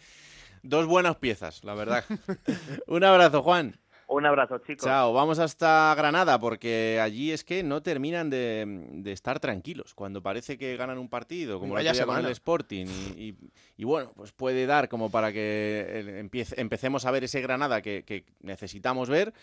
[0.61, 2.03] Dos buenas piezas, la verdad.
[2.87, 3.75] un abrazo, Juan.
[4.07, 4.85] Un abrazo, chicos.
[4.85, 9.95] Chao, vamos hasta Granada porque allí es que no terminan de, de estar tranquilos.
[9.95, 13.37] Cuando parece que ganan un partido, como Vaya con el Sporting, y, y-
[13.77, 17.81] y bueno, pues puede dar como para que eh, empiece- empecemos a ver ese Granada
[17.81, 19.33] que, que necesitamos ver.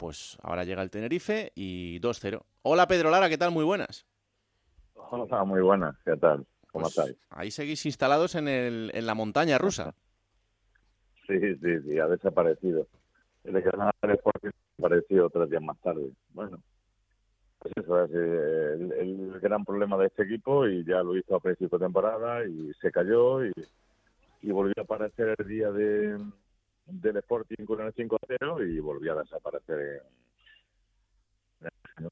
[0.00, 2.40] Pues ahora llega el Tenerife y 2-0.
[2.62, 3.50] Hola Pedro Lara, ¿qué tal?
[3.50, 4.06] Muy buenas.
[4.94, 5.94] Hola, muy buenas.
[6.06, 6.46] ¿Qué tal?
[6.72, 7.18] ¿Cómo Pues estáis?
[7.28, 9.94] Ahí seguís instalados en, el, en la montaña rusa.
[11.26, 12.88] Sí, sí, sí, ha desaparecido.
[13.44, 16.10] El Granada Sporting apareció tres días más tarde.
[16.30, 16.60] Bueno,
[17.60, 21.36] pues eso es eh, el, el gran problema de este equipo y ya lo hizo
[21.36, 23.52] a principio de temporada y se cayó y,
[24.42, 26.18] y volvió a aparecer el día de,
[26.92, 30.02] del Sporting con el 5-0 y volvió a desaparecer.
[31.60, 32.08] en-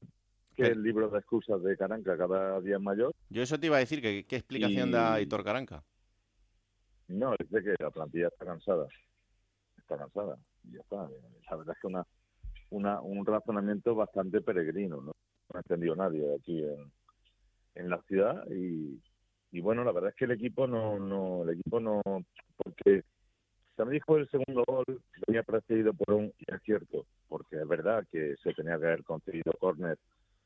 [0.55, 3.13] Que el libro de excusas de Caranca cada día es mayor.
[3.29, 5.83] Yo eso te iba a decir, que, ¿qué explicación Y- da Aitor Caranca?
[7.07, 8.87] No, dice que la plantilla está cansada.
[9.77, 10.37] Está cansada.
[10.65, 11.09] Y ya está.
[11.49, 12.05] La verdad es que una,
[12.71, 14.97] una, un razonamiento bastante peregrino.
[14.97, 15.11] ¿no?
[15.13, 15.13] No
[15.55, 16.91] ha entendido nadie aquí en,
[17.75, 18.45] en la ciudad.
[18.51, 19.01] Y,
[19.51, 22.01] y bueno, la verdad es que el equipo no, no, el equipo no,
[22.57, 23.03] porque
[23.79, 24.83] también dijo el segundo gol
[25.25, 29.05] venía precedido por un y es cierto, porque es verdad que se tenía que haber
[29.05, 29.97] concedido córner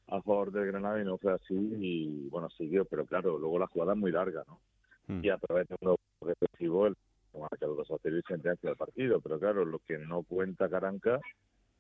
[0.10, 3.66] a favor del Granada y no fue así y bueno siguió, pero claro, luego la
[3.66, 4.60] jugada es muy larga, ¿no?
[5.08, 5.26] Hmm.
[5.26, 6.96] y a través de un defensivo el
[7.34, 9.20] marcador 2 a 0 y sentencia del partido.
[9.20, 11.20] Pero claro, lo que no cuenta Caranca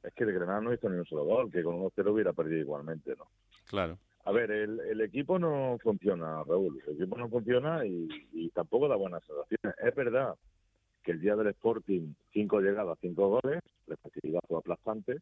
[0.02, 2.62] es que el Granada no hizo ni un solo gol, que con 1-0 hubiera perdido
[2.62, 3.28] igualmente, ¿no?
[3.70, 4.00] Claro.
[4.26, 6.82] A ver, el, el equipo no funciona, Raúl.
[6.88, 9.78] El equipo no funciona y, y tampoco da buenas sensaciones.
[9.78, 10.36] Es verdad
[11.04, 15.20] que el día del Sporting, cinco llegadas, cinco goles, la efectividad fue aplastante,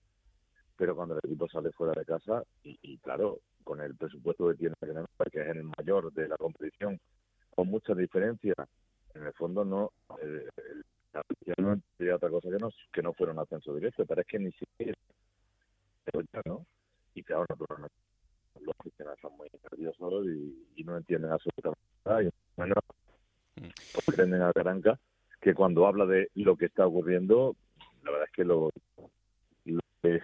[0.77, 4.55] pero cuando el equipo sale fuera de casa, y, y claro, con el presupuesto que
[4.55, 6.99] tiene que es el mayor de la competición
[7.55, 8.53] con mucha diferencia,
[9.13, 9.91] en el fondo no,
[10.21, 10.47] eh,
[11.45, 14.27] ya no sería otra cosa que no, que no fuera un ascenso directo, pero es
[14.27, 14.97] que ni siquiera,
[16.45, 16.65] ¿no?
[17.13, 17.95] Y claro, naturalmente
[18.61, 22.23] los aficionados son muy nerviosos y, y no entienden absolutamente nada.
[22.23, 22.75] Y bueno,
[24.05, 24.99] comprenden a Caranca
[25.41, 27.55] que cuando habla de lo que está ocurriendo,
[28.03, 28.69] la verdad es que lo,
[30.01, 30.21] que,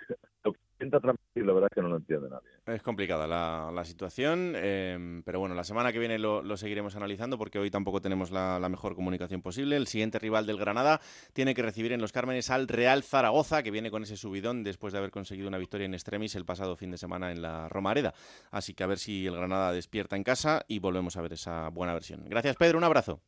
[0.80, 2.48] intenta transmitir, la verdad es que no lo entiende nadie.
[2.68, 7.38] Es complicada la, situación, eh, pero bueno, la semana que viene lo, lo seguiremos analizando
[7.38, 9.76] porque hoy tampoco tenemos la, la, mejor comunicación posible.
[9.76, 11.02] El siguiente rival del Granada
[11.34, 14.94] tiene que recibir en los Cármenes al Real Zaragoza, que viene con ese subidón después
[14.94, 18.14] de haber conseguido una victoria en extremis el pasado fin de semana en la Romareda.
[18.52, 21.70] Así que a ver si el Granada despierta en casa y volvemos a ver esa
[21.70, 22.24] buena versión.
[22.28, 22.78] Gracias, Pedro.
[22.78, 23.22] Un abrazo.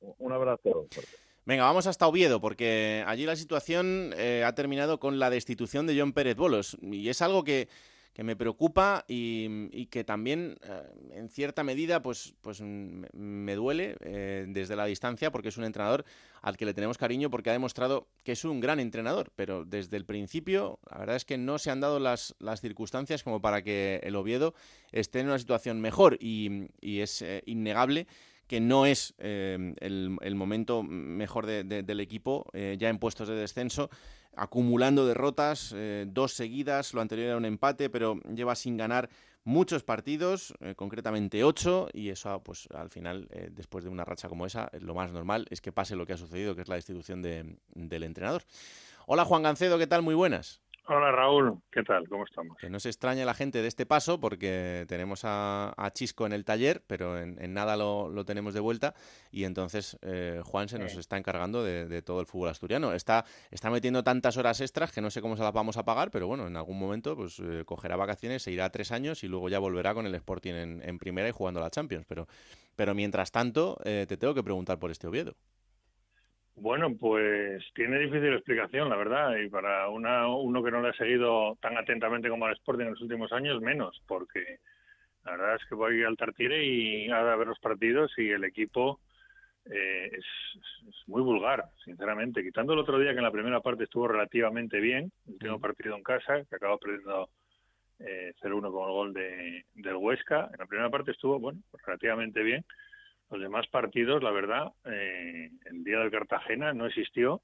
[0.00, 0.86] Un abrazo.
[1.48, 5.98] Venga, vamos hasta Oviedo, porque allí la situación eh, ha terminado con la destitución de
[5.98, 6.76] John Pérez Bolos.
[6.82, 7.70] Y es algo que,
[8.12, 10.82] que me preocupa y, que también, eh,
[11.12, 16.04] en cierta medida, pues, pues me duele eh, desde la distancia, porque es un entrenador
[16.42, 19.32] al que le tenemos cariño, porque ha demostrado que es un gran entrenador.
[19.34, 23.22] Pero desde el principio, la verdad es que no se han dado las, las circunstancias
[23.22, 24.52] como para que el Oviedo
[24.92, 26.18] esté en una situación mejor.
[26.20, 28.06] Y, y es innegable
[28.48, 33.28] que no es eh, el, momento mejor de, de, del equipo, eh, ya en puestos
[33.28, 33.90] de descenso,
[34.34, 39.10] acumulando derrotas, eh, dos seguidas, lo anterior era un empate, pero lleva sin ganar
[39.44, 44.46] muchos partidos, eh, concretamente ocho, y eso, pues al final, después de una racha como
[44.46, 47.20] esa, lo más normal es que pase lo que ha sucedido, que es la destitución
[47.20, 48.42] de, del entrenador.
[49.06, 50.02] Hola Juan Gancedo, ¿qué tal?
[50.02, 50.62] Muy buenas.
[50.90, 52.08] Hola Raúl, ¿qué tal?
[52.08, 52.56] ¿Cómo estamos?
[52.56, 56.32] Que no se extraña la gente de este paso porque tenemos a, a Chisco en
[56.32, 58.94] el taller, pero en, en nada lo, lo, tenemos de vuelta
[59.30, 60.98] y entonces eh, Juan se nos sí.
[60.98, 62.94] está encargando de, de, todo el fútbol asturiano.
[62.94, 66.10] Está, está metiendo tantas horas extras que no sé cómo se las vamos a pagar,
[66.10, 69.28] pero bueno, en algún momento pues eh, cogerá vacaciones, se irá a tres años y
[69.28, 72.06] luego ya volverá con el Sporting en, en primera y jugando a la Champions.
[72.08, 72.28] Pero,
[72.76, 75.36] pero mientras tanto, eh, te tengo que preguntar por este Oviedo.
[76.60, 80.92] Bueno, pues tiene difícil explicación, la verdad, y para una, uno que no le ha
[80.94, 84.58] seguido tan atentamente como al Sporting en los últimos años, menos, porque
[85.24, 88.98] la verdad es que voy al Tartire y a ver los partidos y el equipo
[89.70, 90.24] eh, es,
[90.88, 92.42] es, muy vulgar, sinceramente.
[92.42, 95.94] Quitando el otro día que en la primera parte estuvo relativamente bien, el último partido
[95.94, 97.30] en casa, que acabó perdiendo
[98.00, 102.42] eh, 0-1 con el gol de, del Huesca, en la primera parte estuvo, bueno, relativamente
[102.42, 102.64] bien
[103.30, 107.42] los demás partidos, la verdad, eh, el día del Cartagena no existió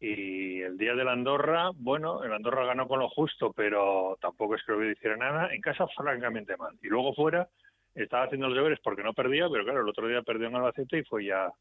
[0.00, 4.62] y el día del Andorra, bueno, el Andorra ganó con lo justo, pero tampoco es
[4.64, 5.54] que lo hiciera nada.
[5.54, 6.76] En casa, francamente mal.
[6.82, 7.48] Y luego fuera,
[7.94, 10.98] estaba haciendo los deberes porque no perdía, pero claro, el otro día perdió en Albacete
[10.98, 11.52] y fue ya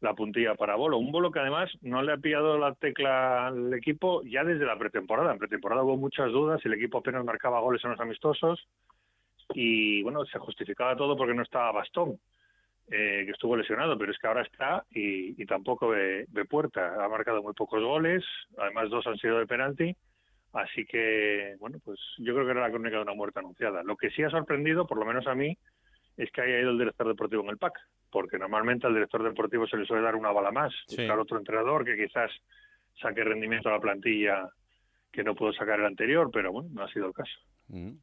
[0.00, 0.98] la puntilla para Bolo.
[0.98, 4.78] Un Bolo que además no le ha pillado la tecla al equipo ya desde la
[4.78, 5.32] pretemporada.
[5.32, 8.68] En pretemporada hubo muchas dudas, el equipo apenas marcaba goles en los amistosos
[9.54, 12.18] y bueno, se justificaba todo porque no estaba Bastón
[12.94, 17.02] eh, que estuvo lesionado, pero es que ahora está y, y tampoco ve, ve, puerta.
[17.02, 18.22] Ha marcado muy pocos goles,
[18.58, 19.96] además dos han sido de penalti,
[20.52, 23.82] así que, bueno, pues yo creo que era la crónica de una muerte anunciada.
[23.82, 25.56] Lo que sí ha sorprendido, por lo menos a mí,
[26.18, 27.72] es que haya ido el director deportivo en el PAC,
[28.10, 30.96] porque normalmente al director deportivo se le suele dar una bala más, sí.
[30.98, 32.30] buscar otro entrenador que quizás
[33.00, 34.50] saque rendimiento a la plantilla
[35.10, 37.38] que no pudo sacar el anterior, pero bueno, no ha sido el caso.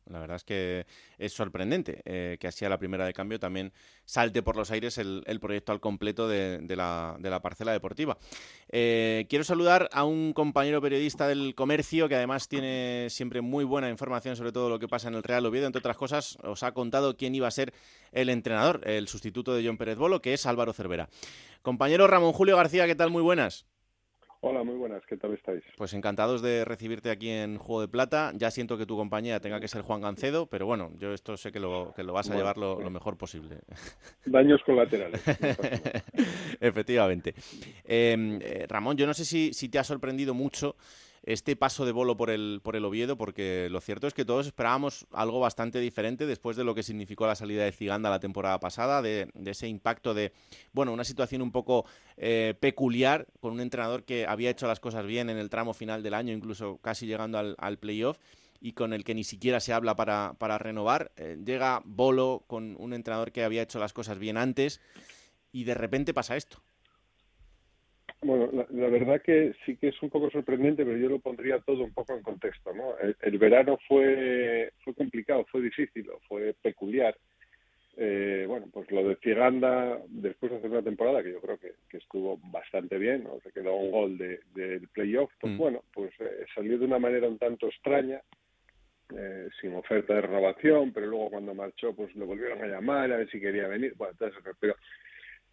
[0.06, 0.88] La verdad es que
[1.20, 3.72] es sorprendente eh, que así a la primera de cambio también
[4.04, 7.72] salte por los aires el, el proyecto al completo de, de, la, de, la, parcela
[7.72, 8.18] deportiva.
[8.70, 13.90] Eh, quiero saludar a un compañero periodista del comercio que además tiene siempre muy buena
[13.90, 15.68] información sobre todo lo que pasa en el Real Oviedo.
[15.68, 17.74] Entre otras cosas, os ha contado quién iba a ser
[18.12, 21.10] el entrenador, el sustituto de John Pérez Bolo, que es Álvaro Cervera.
[21.62, 23.12] Compañero Ramón Julio García, ¿qué tal?
[23.12, 23.68] Muy buenas.
[24.42, 25.62] Hola, muy buenas, ¿qué tal estáis?
[25.76, 28.32] Pues encantados de recibirte aquí en Juego de Plata.
[28.36, 31.52] Ya siento que tu compañía tenga que ser Juan Gancedo, pero bueno, yo esto sé
[31.52, 32.86] que lo, que lo vas a bueno, llevar lo, bueno.
[32.86, 33.58] lo, mejor posible.
[34.26, 35.22] Daños colaterales.
[36.62, 37.34] Efectivamente.
[37.84, 40.78] Eh, eh, Ramón, yo no sé si, si te ha sorprendido mucho
[41.30, 44.48] este paso de bolo por el, por el Oviedo, porque lo cierto es que todos
[44.48, 48.60] esperábamos algo bastante diferente después de lo que significó la salida de Ciganda la temporada
[48.60, 50.34] pasada, de, ese impacto de,
[50.74, 51.86] bueno, una situación un poco
[52.18, 56.02] eh, peculiar con un entrenador que había hecho las cosas bien en el tramo final
[56.02, 58.18] del año, incluso casi llegando al, al playoff
[58.60, 61.12] y con el que ni siquiera se habla para, para renovar.
[61.16, 64.82] Eh, llega Bolo con un entrenador que había hecho las cosas bien antes
[65.52, 66.64] y de repente pasa esto.
[68.22, 71.60] Bueno, la, la, verdad que sí que es un poco sorprendente, pero yo lo pondría
[71.60, 72.98] todo un poco en contexto, ¿no?
[73.00, 77.16] El, el verano fue, fue complicado, fue difícil, fue peculiar.
[78.02, 81.74] Eh, bueno, pues lo de Ciganda, después de hacer una temporada que yo creo que,
[81.90, 83.42] que estuvo bastante bien, ¿no?
[83.44, 85.58] se quedó un gol del de, del playoff, pues mm.
[85.58, 88.22] bueno, pues eh, salió de una manera un tanto extraña
[89.18, 93.18] eh, sin oferta de renovación, pero luego cuando marchó pues le volvieron a llamar a
[93.18, 93.94] ver si quería venir.
[93.98, 94.76] Bueno, entonces, pero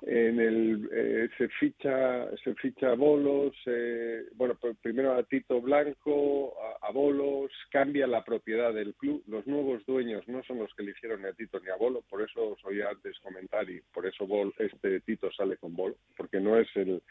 [0.03, 6.55] en el eh, se ficha se ficha a bolos eh, bueno primero a Tito Blanco
[6.83, 9.23] a, bolos cambia la propiedad del club.
[9.27, 12.23] Los nuevos dueños no son los que le hicieron a Tito ni a Bolo por
[12.23, 16.41] eso os oía antes comentar y por eso Bol, este Tito sale con Bolo porque
[16.41, 17.03] no es el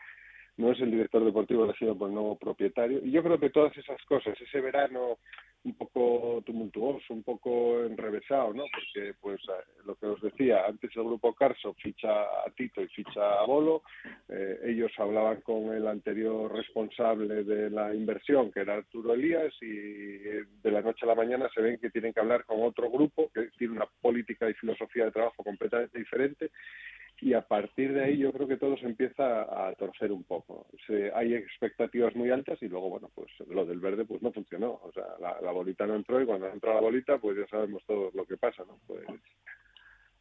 [0.57, 2.99] no es el director deportivo elegido por el nuevo propietario.
[3.03, 5.17] Y yo creo que todas esas cosas, ese verano
[5.65, 8.65] un poco tumultuoso, un poco enrevesado, ¿no?
[8.71, 12.87] Porque, pues, eh, lo que os decía, antes el grupo Carso ficha a Tito y
[12.89, 13.81] ficha a Bolo,
[14.29, 19.73] eh, ellos hablaban con el anterior responsable de la inversión, que era Arturo Elías, y
[19.73, 23.31] de la noche a la mañana se ven que tienen que hablar con otro grupo
[23.33, 26.51] que tiene una política y filosofía de trabajo completamente diferente
[27.21, 30.67] y a partir de ahí yo creo que todo se empieza a torcer un poco.
[30.85, 34.81] Se, hay expectativas muy altas y luego, bueno, pues lo del verde pues no funcionó.
[34.83, 38.11] O sea, la, bolita no entró y cuando entra la bolita pues ya sabemos todo
[38.13, 38.79] lo que pasa, ¿no?
[38.85, 39.05] Pues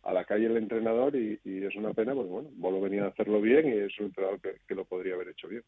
[0.05, 3.41] a la calle el entrenador y, es una pena, pues bueno, Bolo venía a hacerlo
[3.41, 5.65] bien y es un entrenador que, lo podría haber hecho bien.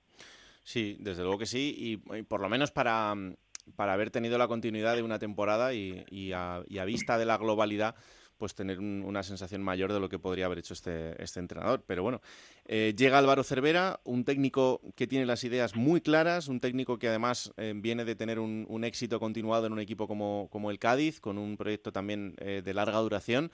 [0.62, 3.15] Sí, desde luego que sí y, por lo menos para,
[3.75, 7.97] para haber tenido la continuidad de una temporada y, y a vista de la globalidad
[8.37, 11.83] pues tener una sensación mayor de lo que podría haber hecho este, este entrenador.
[11.87, 12.20] Pero bueno,
[12.66, 17.09] eh, llega Álvaro Cervera, un técnico que tiene las ideas muy claras, un técnico que
[17.09, 21.20] además eh, viene de tener un, éxito continuado en un equipo como, como el Cádiz,
[21.20, 23.51] con un proyecto también eh, de larga duración.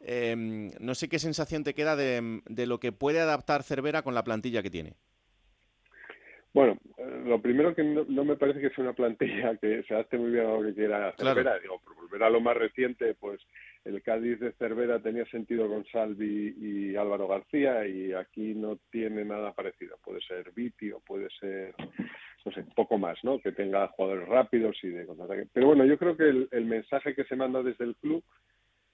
[0.00, 4.14] Em, no sé qué sensación te queda de, de lo que puede adaptar Cervera con
[4.14, 4.94] la plantilla que tiene.
[6.54, 6.78] Bueno,
[7.24, 10.46] lo primero que no, me parece que sea una plantilla que se adapte muy bien
[10.46, 11.58] a lo que quiera Cervera.
[11.58, 13.40] Digo, por volver a lo más reciente, pues
[13.84, 19.24] el Cádiz de Cervera tenía sentido con Salvi y Álvaro García y aquí no tiene
[19.24, 19.98] nada parecido.
[20.04, 21.74] Puede ser Viti o puede ser,
[22.44, 23.40] no sé, poco más, ¿no?
[23.40, 25.48] Que tenga jugadores rápidos y de contraataque.
[25.52, 28.22] Pero bueno, yo creo que el, mensaje que se manda desde el club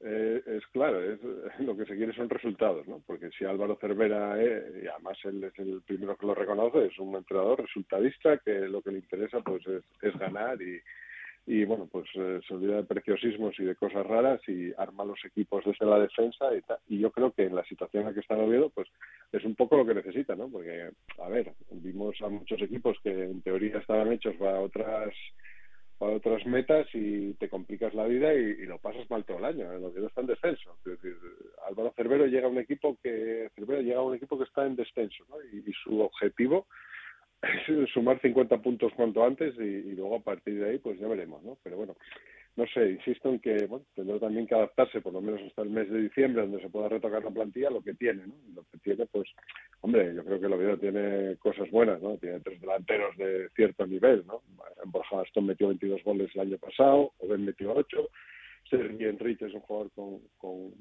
[0.02, 1.20] eh, es claro, es,
[1.60, 3.02] lo que se quiere son resultados, ¿no?
[3.06, 7.14] Porque si Álvaro Cervera, y además él es el primero que lo reconoce, es un
[7.16, 10.80] entrenador resultadista que lo que le interesa pues es, es ganar y
[11.46, 15.24] y bueno, pues eh, se olvida de preciosismos y de cosas raras y arma los
[15.24, 16.78] equipos desde la defensa y, tal.
[16.88, 18.88] y yo creo que en la situación en la que está Oviedo, pues
[19.32, 20.48] es un poco lo que necesita, ¿no?
[20.48, 25.12] Porque, a ver, vimos a muchos equipos que en teoría estaban hechos para otras
[26.00, 29.70] para otras metas y te complicas la vida y, lo pasas mal todo el año.
[29.70, 30.74] El Oviedo está en descenso.
[30.78, 31.14] Es decir,
[31.68, 34.76] Álvaro Cervero llega a un equipo que Cervero llega a un equipo que está en
[34.76, 35.36] descenso, ¿no?
[35.52, 36.66] y su objetivo
[37.92, 41.58] sumar 50 puntos cuanto antes y, luego a partir de ahí pues ya veremos, ¿no?
[41.62, 41.96] Pero bueno,
[42.56, 45.70] no sé, insisto en que bueno, tendrá también que adaptarse por lo menos hasta el
[45.70, 48.34] mes de diciembre donde se pueda retocar la plantilla lo que tiene, ¿no?
[48.54, 49.28] Lo que tiene pues,
[49.80, 52.16] hombre, yo creo que el Oviedo tiene cosas buenas, ¿no?
[52.18, 54.42] Tiene tres delanteros de cierto nivel, ¿no?
[54.86, 58.08] Borja Aston metió 22 goles el año pasado, Oben metió 8,
[58.68, 60.72] Sergi Enrique es un jugador con, con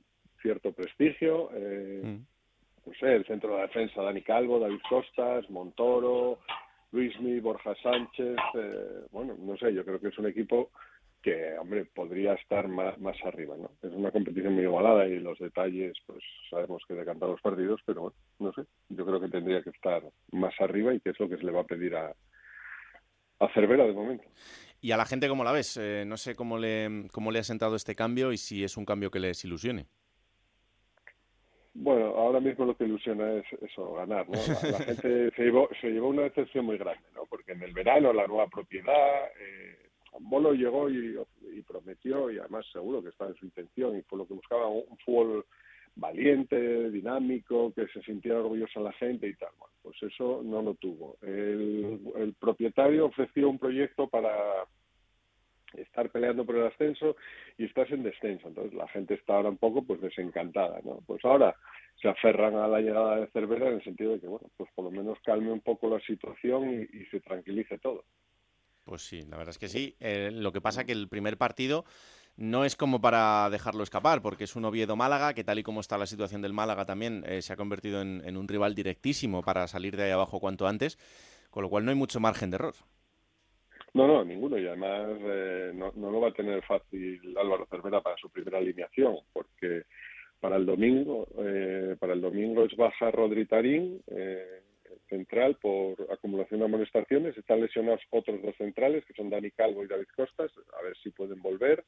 [0.41, 2.39] cierto prestigio, eh, mm
[2.89, 6.39] no sé, el centro de la defensa, Dani Calvo, David Costas, Montoro,
[6.91, 10.71] Luismi, Borja Sánchez, eh, bueno, no sé, yo creo que es un equipo
[11.21, 13.71] que, hombre, podría estar más, más arriba, ¿no?
[13.81, 18.01] Es una competición muy igualada y los detalles, pues sabemos que decantan los partidos, pero
[18.01, 21.29] bueno, no sé, yo creo que tendría que estar más arriba y que es lo
[21.29, 22.15] que se le va a pedir a,
[23.39, 24.25] a Cervera de momento.
[24.81, 25.77] ¿Y a la gente cómo la ves?
[25.77, 28.85] Eh, no sé cómo le, cómo le ha sentado este cambio y si es un
[28.85, 29.87] cambio que les ilusione.
[31.73, 34.37] Bueno, ahora mismo lo que ilusiona es eso, ganar, ¿no?
[34.71, 37.23] La, gente se llevó, se llevó una decepción muy grande, ¿no?
[37.29, 39.88] Porque en el verano la nueva propiedad, eh,
[40.19, 41.17] Bolo llegó y,
[41.67, 44.97] prometió, y además seguro que estaba en su intención, y por lo que buscaba un,
[45.05, 45.45] fútbol
[45.95, 49.49] valiente, dinámico, que se sintiera orgullosa la gente y tal.
[49.57, 51.17] Bueno, pues eso no lo tuvo.
[51.21, 54.31] el propietario ofreció un proyecto para
[55.77, 57.15] estar peleando por el ascenso
[57.57, 58.47] y estás en descenso.
[58.47, 60.99] Entonces la gente está ahora un poco pues desencantada, ¿no?
[61.05, 61.55] Pues ahora
[62.01, 64.85] se aferran a la llegada de Cervera en el sentido de que, bueno, pues por
[64.85, 68.03] lo menos calme un poco la situación y, se tranquilice todo.
[68.89, 69.95] Pues sí, la verdad es que sí.
[69.99, 71.85] Eh, lo que pasa que el primer partido
[72.37, 75.99] no es como para dejarlo escapar, porque es un Oviedo-Málaga, que tal y como está
[75.99, 79.95] la situación del Málaga también eh, se ha convertido en, un rival directísimo para salir
[79.95, 80.97] de ahí abajo cuanto antes,
[81.51, 82.73] con lo cual no hay mucho margen de error.
[83.93, 84.57] No, no, ninguno.
[84.57, 88.57] Y además eh, no, no lo va a tener fácil Álvaro Cervera para su primera
[88.57, 89.83] alineación, porque
[90.39, 94.58] para el domingo, eh, para el domingo es baja Rodri Tarín, eh,
[95.09, 97.37] central por acumulación de amonestaciones.
[97.37, 101.09] Están lesionados otros dos centrales, que son Dani Calvo y David Costas, a ver si
[101.09, 101.83] pueden volver.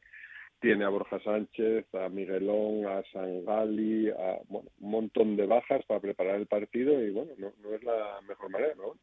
[0.60, 5.99] Tiene a Borja Sánchez, a Miguelón, a Sangali, a bueno, un montón de bajas para
[5.99, 8.95] preparar el partido y bueno, no, no es la mejor manera, ¿no?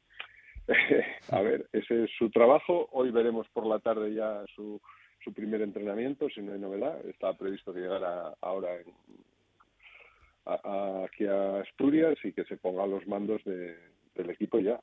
[1.37, 2.89] a ver, ese es su trabajo.
[2.93, 4.81] Hoy veremos por la tarde ya su,
[5.25, 7.05] su primer entrenamiento, si no hay novedad.
[7.07, 8.93] Estaba previsto que llegara ahora en,
[10.49, 13.43] aquí a Asturias y que se ponga a los mandos
[14.19, 14.79] del equipo ya.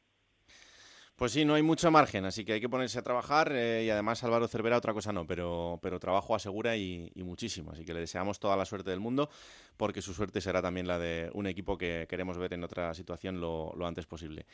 [1.15, 3.89] Pues sí, no hay mucho margen, así que hay que ponerse a trabajar eh, y
[3.89, 8.01] además Álvaro Cervera otra cosa no, pero, pero trabajo asegura y, muchísimo, así que le
[8.01, 9.29] deseamos toda la suerte del mundo
[9.77, 13.39] porque su suerte será también la de un equipo que queremos ver en otra situación
[13.39, 14.45] lo, antes posible.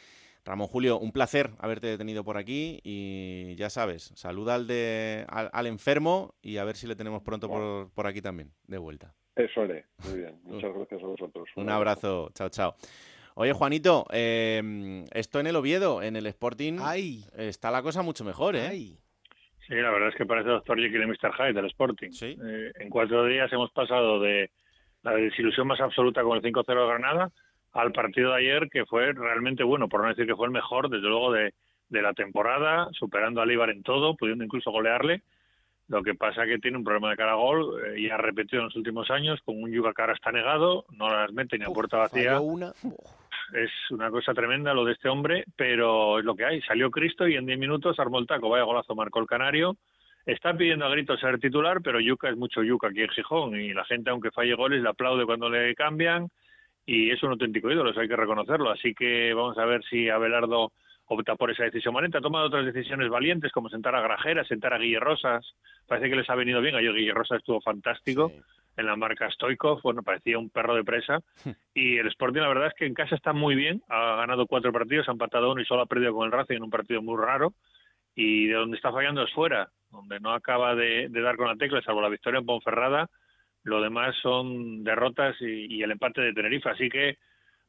[0.45, 5.65] Ramón Julio, un placer haberte tenido por aquí y ya sabes, saluda al, de, al,
[5.65, 9.15] enfermo y a ver si le tenemos pronto por, por aquí también, de vuelta.
[9.36, 11.49] Eso haré, muy bien, muchas gracias a vosotros.
[11.55, 12.75] Un, abrazo, chao, chao.
[13.41, 16.77] Oye, Juanito, eh, esto en el Oviedo, en el Sporting,
[17.35, 18.69] está la cosa mucho mejor, ¿eh?
[19.67, 21.33] Sí, la verdad es que parece Doctor Jekyll y Mr.
[21.33, 22.11] Hyde del Sporting.
[22.21, 24.51] Eh, en cuatro días hemos pasado de
[25.01, 27.31] la desilusión más absoluta con el 5-0 de Granada
[27.71, 30.91] al partido de ayer, que fue realmente bueno, por no decir que fue el mejor,
[30.91, 31.55] desde luego, de,
[31.89, 35.23] de la temporada, superando a Líbar en todo, pudiendo incluso golearle.
[35.87, 38.59] Lo que pasa que tiene un problema de cara a gol eh, y ha repetido
[38.59, 41.69] en los últimos años con un Yuga Cara está negado, no las mete ni a
[41.69, 42.39] puerta vacía.
[42.39, 42.71] Una
[43.54, 46.62] es una cosa tremenda lo de este hombre, pero es lo que hay.
[46.62, 48.49] Salió Cristo y en 10 minutos armó el taco.
[48.49, 49.78] Vaya golazo, marcó el Canario.
[50.26, 53.74] Está pidiendo a gritos ser titular, pero Yuca es mucho Yuca aquí en Gijón y
[53.74, 56.28] la gente, aunque falle goles, le aplaude cuando le cambian
[56.86, 58.70] y es un auténtico ídolo, eso hay que reconocerlo.
[58.70, 60.72] Así que vamos a ver si Abelardo
[61.06, 62.18] opta por esa decisión valiente.
[62.18, 65.56] Ha tomado otras decisiones valientes, como sentar a Grajera, sentar a Guille Rosas.
[65.88, 66.76] Parece que les ha venido bien.
[66.76, 68.32] Ayer Guille Rosas estuvo fantástico
[68.78, 71.19] en la marca Stoikov, bueno, parecía un perro de presa.
[71.74, 74.72] Y el Sporting, la verdad es que en casa está muy bien, ha ganado cuatro
[74.72, 77.17] partidos, ha empatado uno y solo ha perdido con el Racing en un partido muy
[77.22, 77.53] raro.
[78.13, 81.82] Y de donde está fallando es fuera, donde no acaba de, dar con la tecla,
[81.82, 83.09] salvo la victoria en Ponferrada.
[83.63, 86.69] Lo demás son derrotas y, el empate de Tenerife.
[86.69, 87.17] Así que,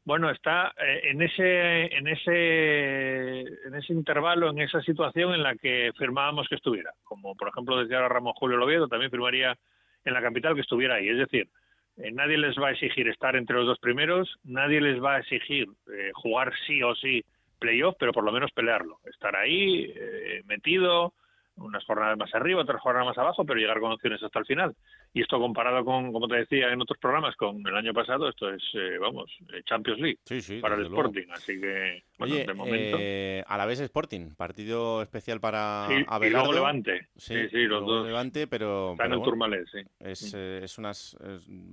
[0.05, 5.55] bueno, está eh, en ese, en ese, en ese intervalo, en esa situación en la
[5.55, 6.91] que firmábamos que estuviera.
[7.05, 9.57] Como por ejemplo decía ahora Ramón Julio Loviedo, también firmaría
[10.05, 11.09] en la capital que estuviera ahí.
[11.09, 11.49] Es decir,
[11.97, 15.19] eh, nadie les va a exigir estar entre los dos primeros, nadie les va a
[15.21, 17.25] exigir eh, jugar sí o sí
[17.59, 21.15] playoff, pero por lo menos pelearlo, estar ahí eh, metido,
[21.57, 24.75] unas jornadas más arriba, otras jornadas más abajo, pero llegar con opciones hasta el final.
[25.13, 28.51] Y esto comparado con, como te decía en otros programas, con el año pasado, esto
[28.51, 31.27] es, eh, vamos, eh, Champions League para el Sporting.
[31.31, 32.97] Así que, bueno, de momento.
[32.99, 37.09] Eh, a la vez Sporting, partido especial para sí, Y luego Levante.
[37.17, 38.07] Sí, sí, los dos.
[38.07, 38.97] Levante, pero.
[38.99, 39.81] En Turmalet, sí.
[40.01, 41.17] Es, es, unas,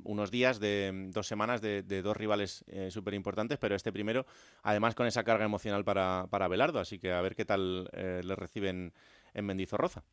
[0.04, 4.26] unos días de dos semanas de, dos rivales súper importantes, pero este primero,
[4.64, 6.80] además con esa carga emocional para, para Belardo.
[6.80, 8.92] Así que a ver qué tal le reciben
[9.34, 10.04] en Mendizorroza.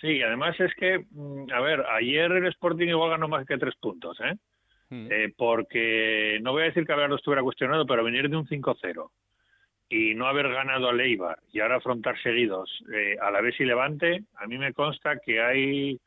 [0.00, 3.74] Sí, además es que, mm, a ver, ayer el Sporting igual ganó más que tres
[3.76, 4.34] puntos, ¿eh?
[4.90, 5.08] Hmm.
[5.10, 5.32] ¿eh?
[5.36, 9.10] porque no voy a decir que Abelardo estuviera cuestionado, pero venir de un 5-0
[9.88, 13.64] y no haber ganado a Leibar y ahora afrontar seguidos eh, a la vez y
[13.64, 15.98] Levante, a mí me consta que hay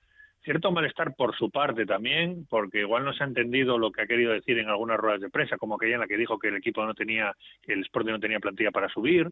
[0.43, 4.07] cierto malestar por su parte también, porque igual no se ha entendido lo que ha
[4.07, 6.55] querido decir en algunas ruedas de prensa, como aquella en la que dijo que el
[6.55, 9.29] equipo no tenía, que el Sporting no tenía plantilla para subir,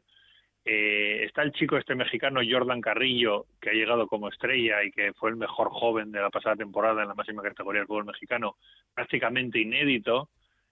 [0.68, 5.13] eh, está el chico este mexicano Jordan Carrillo, que ha llegado como estrella y que
[5.13, 8.57] fue el mejor joven de la pasada temporada en la máxima categoría del fútbol mexicano,
[8.95, 10.30] prácticamente inédito.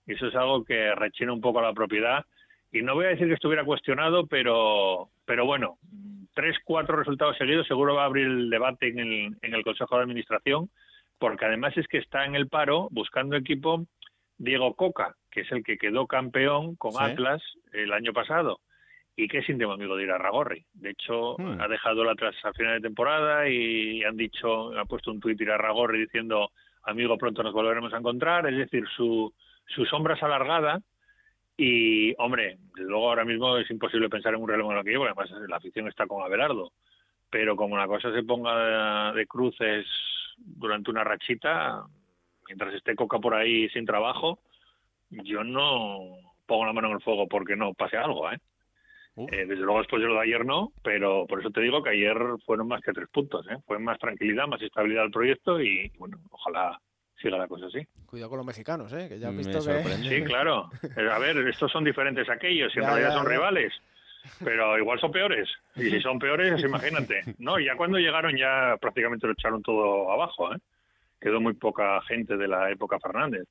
[0.08, 2.26] Y eso es algo que rechina un poco a la propiedad.
[2.72, 5.78] Y no voy a decir que estuviera cuestionado, pero, pero bueno,
[6.34, 9.96] tres, cuatro resultados seguidos seguro va a abrir el debate en el, en el Consejo
[9.96, 10.72] de Administración,
[11.20, 13.86] porque además es que está en el paro buscando equipo
[14.40, 18.60] Diego Coca, que es el que quedó campeón con Atlas el año pasado
[19.16, 20.66] y que es íntimo amigo de ir a Ragorri.
[20.74, 21.62] De hecho, hmm.
[21.62, 25.58] ha dejado la final de temporada y han dicho, ha puesto un tuit ir a
[25.58, 26.52] Ragorri diciendo,
[26.84, 28.48] amigo, pronto nos volveremos a encontrar.
[28.48, 29.32] Es decir, su,
[29.68, 30.82] su sombra es alargada
[31.56, 35.06] y, hombre, luego ahora mismo es imposible pensar en un reloj en lo que llevo,
[35.06, 36.72] además la afición está con Abelardo.
[37.30, 39.86] Pero como la cosa se ponga de, de cruces
[40.38, 41.84] durante una rachita,
[42.48, 44.40] mientras esté Coca por ahí sin trabajo,
[45.10, 46.00] yo no
[46.48, 48.38] pongo la mano en el fuego porque no pase algo, ¿eh?
[49.16, 51.92] Eh, desde luego después de lo de ayer no, pero por eso te digo que
[51.92, 53.58] ayer fueron más que tres puntos, ¿eh?
[53.68, 56.80] fue más tranquilidad, más estabilidad del proyecto y bueno, ojalá
[57.22, 57.86] siga la cosa así.
[58.08, 59.08] Cuidado con los mexicanos, ¿eh?
[59.08, 59.84] que ya has visto que...
[59.84, 60.70] Sí, claro.
[60.98, 63.72] Eh, a ver, estos son diferentes a aquellos y en realidad son rivales,
[64.44, 65.48] pero igual son peores.
[65.76, 67.22] Y si son peores, imagínate.
[67.38, 70.58] No, ya cuando llegaron ya prácticamente lo echaron todo abajo, ¿eh?
[71.22, 73.48] Quedó muy poca gente de la época Fernández.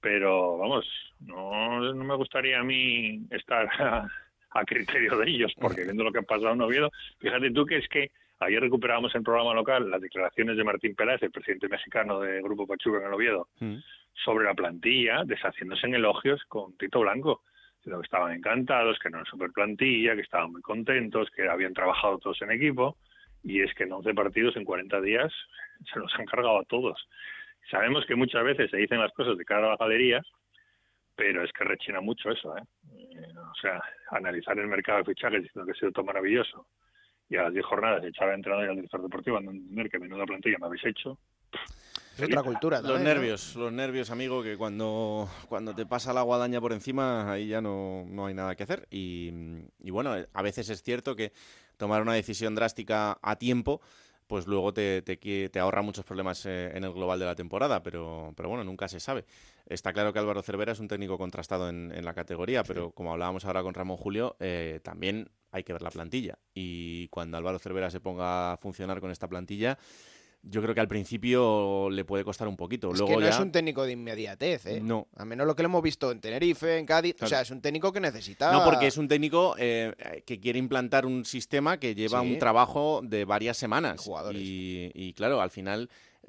[0.00, 0.84] Pero vamos,
[1.20, 3.68] no, no me gustaría a mí estar
[4.54, 7.78] a criterio de ellos, porque viendo lo que ha pasado en Oviedo, fíjate tú que
[7.78, 12.20] es que ayer recuperábamos en programa local las declaraciones de Martín Peláez, el presidente mexicano
[12.20, 13.76] del Grupo Pachuca en el Oviedo, mm.
[14.24, 17.42] sobre la plantilla, deshaciéndose en elogios con Tito Blanco,
[17.76, 21.74] diciendo que estaban encantados, que no era super plantilla, que estaban muy contentos, que habían
[21.74, 22.96] trabajado todos en equipo,
[23.42, 25.32] y es que en 11 partidos en 40 días
[25.92, 27.08] se los han cargado a todos.
[27.70, 30.22] Sabemos que muchas veces se dicen las cosas de cara a la galería,
[31.16, 32.62] pero es que rechina mucho eso, ¿eh?
[33.16, 36.66] Eh, O sea, analizar el mercado de fichajes diciendo que ha sido todo maravilloso
[37.28, 39.90] y a las 10 jornadas echar al entrenador y al director deportivo a no entender
[39.90, 41.18] que menuda plantilla me habéis hecho.
[42.18, 42.82] Es otra cultura.
[42.82, 47.48] Los nervios, los nervios, amigo, que cuando, cuando te pasa la guadaña por encima, ahí
[47.48, 48.86] ya no, no hay nada que hacer.
[48.90, 49.30] Y,
[49.80, 51.32] y bueno, a veces es cierto que
[51.78, 53.80] tomar una decisión drástica a tiempo,
[54.26, 58.32] pues luego te, te, ahorra muchos problemas eh, en el global de la temporada, pero,
[58.36, 59.24] pero bueno, nunca se sabe.
[59.66, 63.12] Está claro que Álvaro Cervera es un técnico contrastado en, en la categoría, pero como
[63.12, 66.38] hablábamos ahora con Ramón Julio, eh, también hay que ver la plantilla.
[66.54, 69.78] Y cuando Álvaro Cervera se ponga a funcionar con esta plantilla,
[70.42, 72.90] yo creo que al principio le puede costar un poquito.
[72.92, 73.30] Es Luego que no ya...
[73.30, 74.80] es un técnico de inmediatez, ¿eh?
[74.82, 75.06] No.
[75.16, 77.16] A menos lo que lo hemos visto en Tenerife, en Cádiz.
[77.22, 78.52] O sea, es un técnico que necesita.
[78.52, 79.92] No, porque es un técnico eh,
[80.26, 82.32] que quiere implantar un sistema que lleva Sí.
[82.32, 84.10] un trabajo de varias semanas.
[84.32, 85.88] Y, y claro, al final,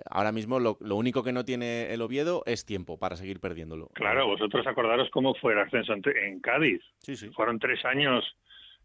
[0.09, 3.89] ahora mismo lo, lo único que no tiene el Oviedo es tiempo para seguir perdiéndolo.
[3.93, 6.81] Claro, vosotros acordaros cómo fue el ascenso en, en Cádiz.
[7.35, 8.23] Fueron tres años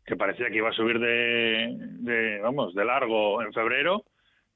[0.06, 4.04] que parecía que iba a subir de, de, vamos, de largo en febrero,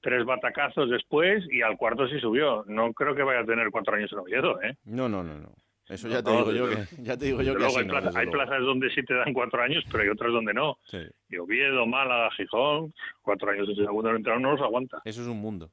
[0.02, 2.64] tres batacazos después y al cuarto sí subió.
[2.66, 4.76] No creo que vaya a tener cuatro años en Oviedo, ¿eh?
[4.84, 5.48] No, no, no, no.
[5.88, 7.80] Eso No, ya te no, digo yo que, ya te digo yo que luego así
[7.80, 10.78] hay, plaza- hay plazas donde sí te dan cuatro años, pero hay otras donde no.
[10.84, 10.98] Sí.
[11.28, 15.02] Y Oviedo, Málaga, Gijón, cuatro años en segundo entrenador no los aguanta.
[15.04, 15.70] Eso es un mundo.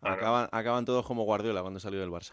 [0.00, 2.32] Acaban, acaban todos como Guardiola cuando salió del Barça.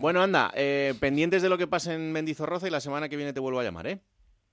[0.00, 3.32] Bueno, anda, eh, pendientes de lo que pase en Mendizorroza y la semana que viene
[3.32, 3.98] te vuelvo a llamar, ¿eh?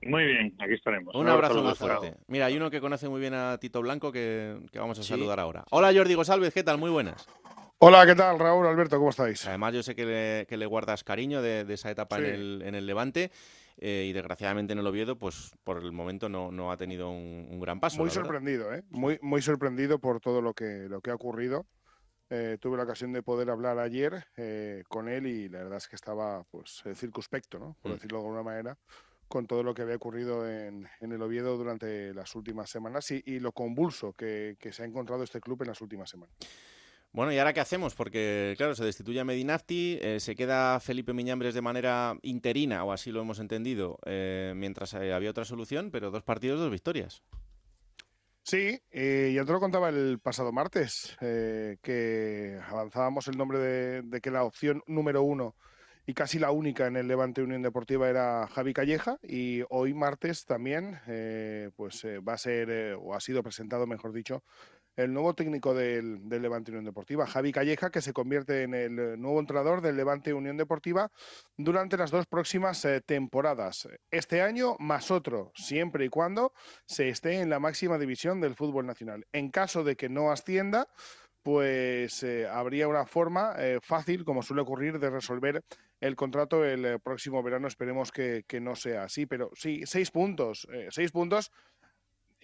[0.06, 1.16] Muy bien, aquí estaremos.
[1.16, 2.16] Un abrazo a muy fuerte.
[2.28, 5.10] Mira, hay uno que conoce muy bien a Tito Blanco que, que vamos a Sí.
[5.10, 5.66] saludar ahora.
[5.72, 6.78] Hola Jordi González, ¿qué tal?
[6.78, 7.26] Muy buenas.
[7.80, 8.38] Hola, ¿qué tal?
[8.39, 9.45] Raúl, Alberto, ¿cómo estáis?
[9.47, 12.30] Además, yo sé que le, que le guardas cariño de, de esa etapa en, Sí.
[12.30, 13.32] el, en el Levante
[13.78, 17.47] eh, y desgraciadamente en el Oviedo, pues por el momento no, no ha tenido un,
[17.49, 17.97] un gran paso.
[17.97, 18.84] Muy sorprendido, ¿eh?
[18.91, 21.66] Muy, muy sorprendido por todo lo que, lo que ha ocurrido.
[22.30, 25.88] Eh, tuve la ocasión de poder hablar ayer eh, con él y la verdad es
[25.88, 27.76] que estaba pues eh, circunspecto, ¿no?
[27.82, 27.93] Por Mm.
[27.95, 28.78] decirlo de alguna manera,
[29.28, 33.23] con todo lo que había ocurrido en, en el Oviedo durante las últimas semanas y,
[33.26, 36.36] y lo convulso que, que se ha encontrado este club en las últimas semanas.
[37.11, 37.95] Bueno, ¿y ahora qué hacemos?
[37.95, 42.91] Porque, claro, se destituye a Medinafti, eh, se queda Felipe Miñambres de manera interina, o
[42.91, 47.23] así lo hemos entendido, eh, mientras eh, había otra solución, pero dos partidos, dos victorias.
[48.43, 54.30] Sí, ya te lo contaba el pasado martes, que avanzábamos el nombre de, de que
[54.30, 55.55] la opción número uno
[56.06, 60.45] y casi la única en el Levante Unión Deportiva era Javi Calleja y hoy martes
[60.45, 64.43] también eh, pues eh, va a ser eh, o ha sido presentado, mejor dicho,
[64.95, 69.20] el nuevo técnico del, del Levante Unión Deportiva, Javi Calleja, que se convierte en el
[69.20, 71.12] nuevo entrenador del Levante Unión Deportiva
[71.58, 73.89] durante las dos próximas temporadas.
[74.10, 76.53] Este año más otro, siempre y cuando
[76.86, 79.28] se esté en la máxima división del fútbol nacional.
[79.34, 80.88] En caso de que no ascienda,
[81.46, 85.64] pues eh, habría una forma eh, fácil, como suele ocurrir, de resolver
[86.02, 87.68] el contrato el eh, próximo verano.
[87.68, 91.52] Esperemos que, no sea así, pero sí, seis puntos, eh, seis puntos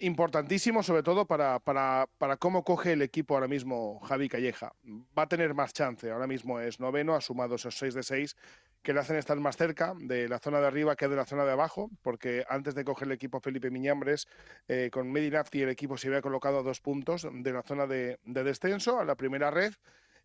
[0.02, 4.72] importantísimos, sobre todo para, para, para cómo coge el equipo ahora mismo Javi Calleja.
[5.16, 8.36] Va a tener más chance, ahora mismo es noveno, ha sumado esos seis de seis
[8.82, 11.44] que le hacen estar más cerca de la zona de arriba que de la zona
[11.44, 14.26] de abajo, porque antes de coger el equipo Felipe Miñambres,
[14.66, 18.18] eh, con Medinafti el equipo se había colocado a dos puntos de la zona de
[18.24, 19.72] descenso, a la primera red,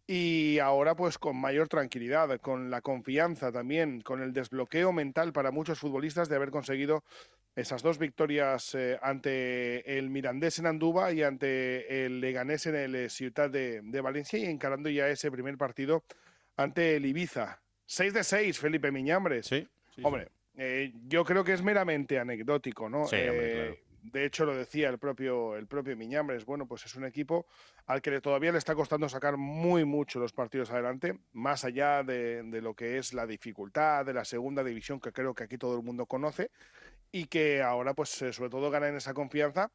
[0.08, 5.52] y ahora pues con mayor tranquilidad, con la confianza también, con el desbloqueo mental para
[5.52, 7.04] muchos futbolistas de haber conseguido
[7.56, 12.96] esas dos victorias eh, ante el Mirandés en Andúba y ante el Leganés en el
[12.96, 16.04] eh, Ciutat de, de Valencia y encarando ya ese primer partido
[16.56, 17.60] ante el Ibiza.
[17.86, 19.48] 6 de 6, Felipe Miñambres.
[20.04, 23.08] Hombre, eh, yo creo que es meramente anecdótico, ¿no?
[23.08, 23.87] Sí, hombre, Eh, claro.
[24.12, 26.46] De hecho, lo decía el propio, el propio Miñambres.
[26.46, 27.46] Bueno, pues es un equipo
[27.88, 32.44] al que todavía le está costando sacar muy mucho los partidos adelante, más allá de,
[32.44, 35.76] de lo que es la dificultad de la segunda división, que creo que aquí todo
[35.76, 36.52] el mundo conoce,
[37.12, 39.72] y que ahora, pues, eh, sobre todo gana en esa confianza.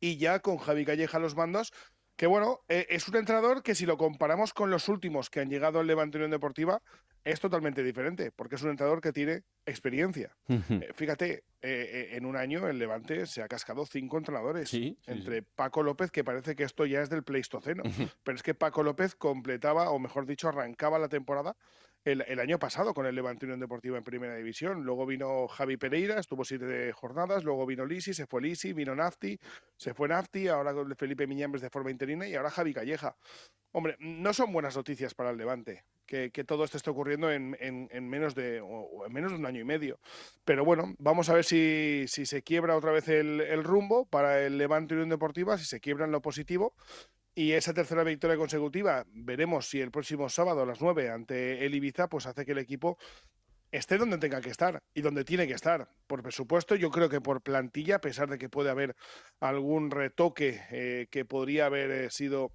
[0.00, 1.72] Y ya con Javi Calleja a los mandos,
[2.16, 5.50] que bueno, eh, es un entrenador que si lo comparamos con los últimos que han
[5.50, 6.82] llegado al Levante Unión Deportiva,
[7.24, 10.34] es totalmente diferente, porque es un entrenador que tiene experiencia.
[10.48, 14.68] Eh, fíjate, eh, en un año el Levante se ha cascado cinco entrenadores.
[14.68, 17.82] Sí, sí, entre Paco López, que parece que esto ya es del Pleistoceno,
[18.22, 21.56] pero es que Paco López completaba, o mejor dicho, arrancaba la temporada
[22.06, 24.84] el, año pasado con el Levante Unión Deportiva en Primera División.
[24.84, 29.38] Luego vino Javi Pereira, estuvo siete jornadas, luego vino Lisi, se fue Lisi, vino Nafti,
[29.76, 33.16] se fue Nafti, ahora Felipe Miñambres de forma interina y ahora Javi Calleja.
[33.72, 35.84] Hombre, no son buenas noticias para el Levante.
[36.06, 39.64] que, todo esto esté ocurriendo en, en, menos de, en menos de un año y
[39.64, 39.98] medio.
[40.44, 44.40] Pero bueno, vamos a ver si, si se quiebra otra vez el, el, rumbo para
[44.42, 46.74] el Levante Unión Deportiva, si se quiebra en lo positivo.
[47.38, 51.74] Y esa tercera victoria consecutiva, veremos si el próximo sábado a las 9 ante el
[51.74, 52.96] Ibiza, pues hace que el equipo
[53.70, 55.86] esté donde tenga que estar y donde tiene que estar.
[56.06, 58.96] Por presupuesto, yo creo que por plantilla, a pesar de que puede haber
[59.38, 62.52] algún retoque eh, que podría haber eh, sido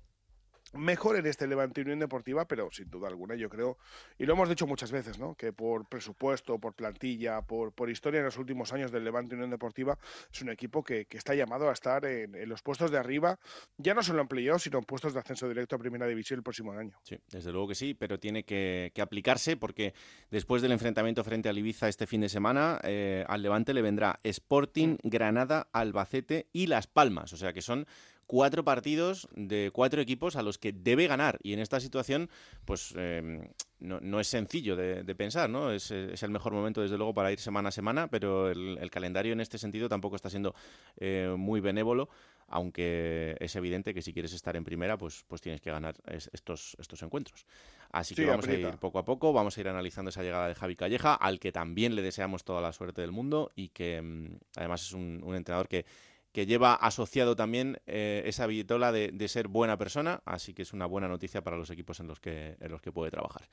[0.74, 3.78] mejor en este Levante Unión Deportiva, pero sin duda alguna yo creo,
[4.18, 5.36] y lo hemos dicho muchas veces, ¿no?
[5.36, 9.50] que por presupuesto, por plantilla, por, por historia en los últimos años del Levante Unión
[9.50, 9.98] Deportiva,
[10.32, 13.38] es un equipo que, está llamado a estar en, los puestos de arriba,
[13.78, 16.44] ya no solo en playoffs, sino en puestos de ascenso directo a Primera División el
[16.44, 16.98] próximo año.
[17.04, 19.94] Sí, desde luego que sí, pero tiene que, aplicarse porque
[20.30, 24.20] después del enfrentamiento frente al Ibiza este fin de semana, eh, al Levante le vendrá
[24.24, 27.88] Sporting, Granada, Albacete y Las Palmas, o sea que son
[28.32, 31.38] cuatro partidos de cuatro equipos a los que debe ganar.
[31.44, 32.30] Y en esta situación,
[32.64, 33.42] pues em,
[33.82, 35.74] no, es sencillo de, pensar, ¿no?
[35.74, 39.42] Es, el mejor momento, desde luego, para ir semana a semana, pero el, calendario en
[39.42, 40.56] este sentido tampoco está siendo
[40.96, 42.08] eh, muy benévolo,
[42.48, 45.96] aunque es evidente que si quieres estar en primera, pues, pues tienes que ganar
[46.32, 47.46] estos, estos encuentros.
[47.92, 50.56] Así que vamos a ir poco a poco, vamos a ir analizando esa llegada de
[50.56, 54.40] Javi Calleja, al que también le deseamos toda la suerte del mundo y que em,
[54.56, 55.84] además es un entrenador que
[56.32, 60.86] que lleva asociado también eh, esa vitola de, ser buena persona, así que es una
[60.86, 63.48] buena noticia para los equipos en los que, en los que puede trabajar.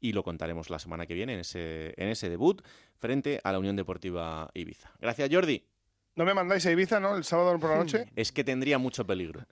[0.00, 2.62] Y lo contaremos la semana que viene en ese, en ese debut
[2.98, 4.92] frente a la Unión Deportiva Ibiza.
[5.00, 5.64] Gracias, Jordi.
[6.16, 7.16] ¿No me mandáis a Ibiza, no?
[7.16, 8.06] El sábado por la noche.
[8.14, 9.46] Es que tendría mucho peligro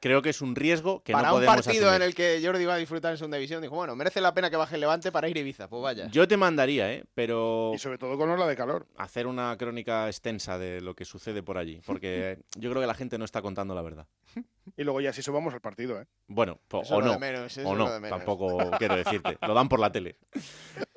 [0.00, 2.64] creo que es un riesgo que para no podemos un partido en el que Jordi
[2.64, 5.12] va a disfrutar en segunda división, dijo, bueno, merece la pena que baje el Levante
[5.12, 6.08] para ir a Ibiza, pues vaya.
[6.08, 7.04] Yo te mandaría, ¿eh?
[7.14, 7.72] Pero...
[7.74, 8.86] Y sobre todo con ola de calor.
[8.96, 12.94] Hacer una crónica extensa de lo que sucede por allí, porque yo creo que la
[12.94, 14.06] gente no está contando la verdad.
[14.76, 16.06] Y luego ya si subamos al partido, ¿eh?
[16.26, 17.18] Bueno, o no,
[17.64, 20.16] o no, tampoco quiero decirte, lo dan por la tele.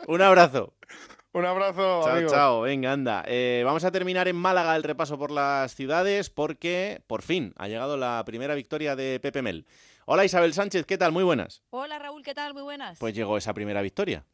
[0.08, 0.74] Un abrazo.
[1.32, 2.02] Un abrazo.
[2.04, 2.62] Chao, chao.
[2.62, 3.24] Venga, anda.
[3.28, 7.68] Eh, vamos a terminar en Málaga el repaso por las ciudades porque por fin ha
[7.68, 9.68] llegado la primera victoria de Pepe Mel.
[10.06, 11.12] Hola Isabel Sánchez, ¿qué tal?
[11.12, 11.62] Muy buenas.
[11.70, 12.56] Hola Raúl, ¿qué tal?
[12.56, 12.98] Muy buenas.
[12.98, 14.26] Pues llegó esa primera victoria.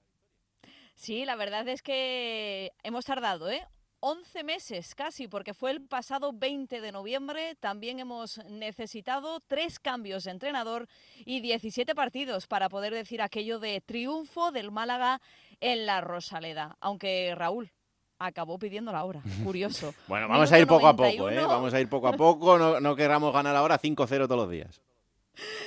[0.95, 3.67] Sí, la verdad es que hemos tardado, ¿eh?
[4.07, 7.55] 11 meses casi, porque fue el pasado 20 de noviembre.
[7.55, 10.87] También hemos necesitado tres cambios de entrenador
[11.25, 15.21] y 17 partidos para poder decir aquello de triunfo del Málaga
[15.59, 16.77] en la Rosaleda.
[16.79, 17.71] Aunque Raúl,
[18.19, 19.21] acabó pidiendo la hora.
[19.43, 19.93] Curioso.
[20.07, 21.41] bueno, vamos a ir poco a poco, ¿eh?
[21.45, 22.57] Vamos a ir poco a poco.
[22.57, 24.81] No, no queramos ganar ahora 5-0 todos los días.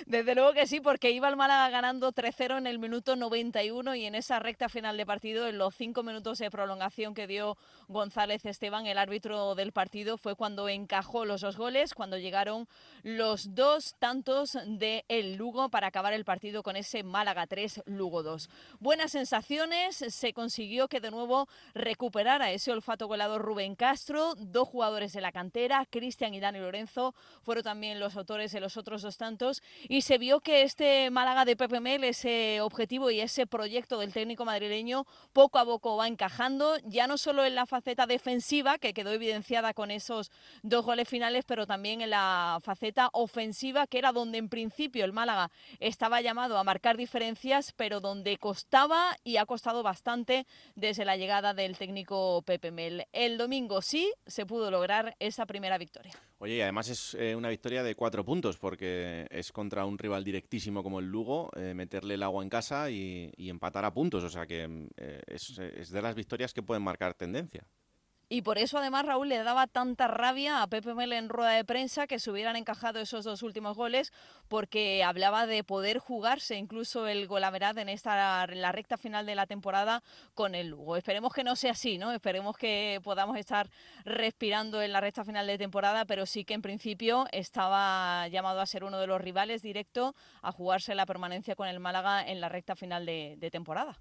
[0.06, 4.06] Desde luego que sí, porque iba el Málaga ganando 3-0 en el minuto 91 y
[4.06, 7.56] en esa recta final de partido, en los cinco minutos de prolongación que dio
[7.88, 12.68] González Esteban, el árbitro del partido, fue cuando encajó los dos goles, cuando llegaron
[13.02, 18.22] los dos tantos de el Lugo para acabar el partido con ese Málaga 3, Lugo
[18.22, 18.48] 2.
[18.80, 25.12] Buenas sensaciones, se consiguió que de nuevo recuperara ese olfato goleador Rubén Castro, dos jugadores
[25.12, 29.16] de la cantera, Cristian y Dani Lorenzo, fueron también los autores de los otros dos
[29.16, 29.57] tantos
[29.88, 34.12] y se vio que este Málaga de Pepe Mel, ese objetivo y ese proyecto del
[34.12, 38.94] técnico madrileño, poco a poco va encajando, ya no solo en la faceta defensiva, que
[38.94, 40.30] quedó evidenciada con esos
[40.62, 45.12] dos goles finales, pero también en la faceta ofensiva, que era donde en principio el
[45.12, 45.50] Málaga
[45.80, 51.54] estaba llamado a marcar diferencias, pero donde costaba y ha costado bastante desde la llegada
[51.54, 53.06] del técnico Pepe Mel.
[53.12, 56.12] El domingo sí se pudo lograr esa primera victoria.
[56.40, 60.22] Oye, y además es eh, una victoria de cuatro puntos, porque es contra un rival
[60.22, 64.22] directísimo como el Lugo, eh, meterle el agua en casa y, empatar a puntos.
[64.22, 67.66] O sea que mm, eh, es de las victorias que pueden marcar tendencia.
[68.30, 71.64] Y por eso además Raúl le daba tanta rabia a Pepe Mel en rueda de
[71.64, 74.12] prensa que se hubieran encajado esos dos últimos goles
[74.48, 79.46] porque hablaba de poder jugarse incluso el golaverat en esta la recta final de la
[79.46, 80.02] temporada
[80.34, 80.96] con el Lugo.
[80.96, 82.12] Esperemos que no sea así, ¿no?
[82.12, 83.70] Esperemos que podamos estar
[84.04, 88.66] respirando en la recta final de temporada, pero sí que en principio estaba llamado a
[88.66, 92.50] ser uno de los rivales directo a jugarse la permanencia con el Málaga en la
[92.50, 93.98] recta final de, de temporada.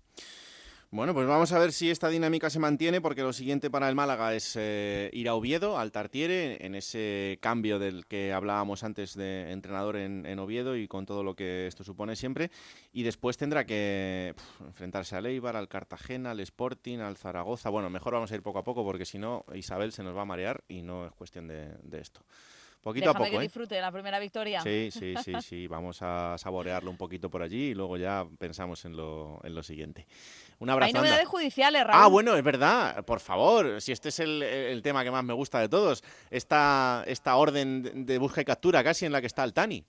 [0.90, 3.96] Bueno, pues vamos a ver si esta dinámica se mantiene, porque lo siguiente para el
[3.96, 9.14] Málaga es eh, ir a Oviedo, al Tartiere, en ese cambio del que hablábamos antes
[9.14, 12.52] de entrenador en, Oviedo y con todo lo que esto supone siempre.
[12.94, 14.34] Y después tendrá que
[14.66, 17.70] enfrentarse al Eibar, al Cartagena, al Sporting, al Zaragoza.
[17.70, 20.22] Bueno, mejor vamos a ir poco a poco, porque si no, Isabel se nos va
[20.22, 22.22] a marear y no es cuestión de, esto.
[22.80, 23.30] Poquito a poco.
[23.30, 23.42] que ¿eh?
[23.42, 24.62] disfrute la primera victoria.
[24.62, 25.68] Sí, sí, sí, sí.
[25.68, 29.64] Vamos a saborearlo un poquito por allí y luego ya pensamos en lo, en lo
[29.64, 30.08] siguiente.
[30.60, 30.88] Un abrazo.
[30.88, 32.02] Hay novedades judiciales, Raúl.
[32.04, 33.06] Ah, bueno, es verdad.
[33.06, 37.36] Por favor, si este es el, tema que más me gusta de todos, esta, esta
[37.36, 39.84] orden de busca y captura casi en la que está el Tani.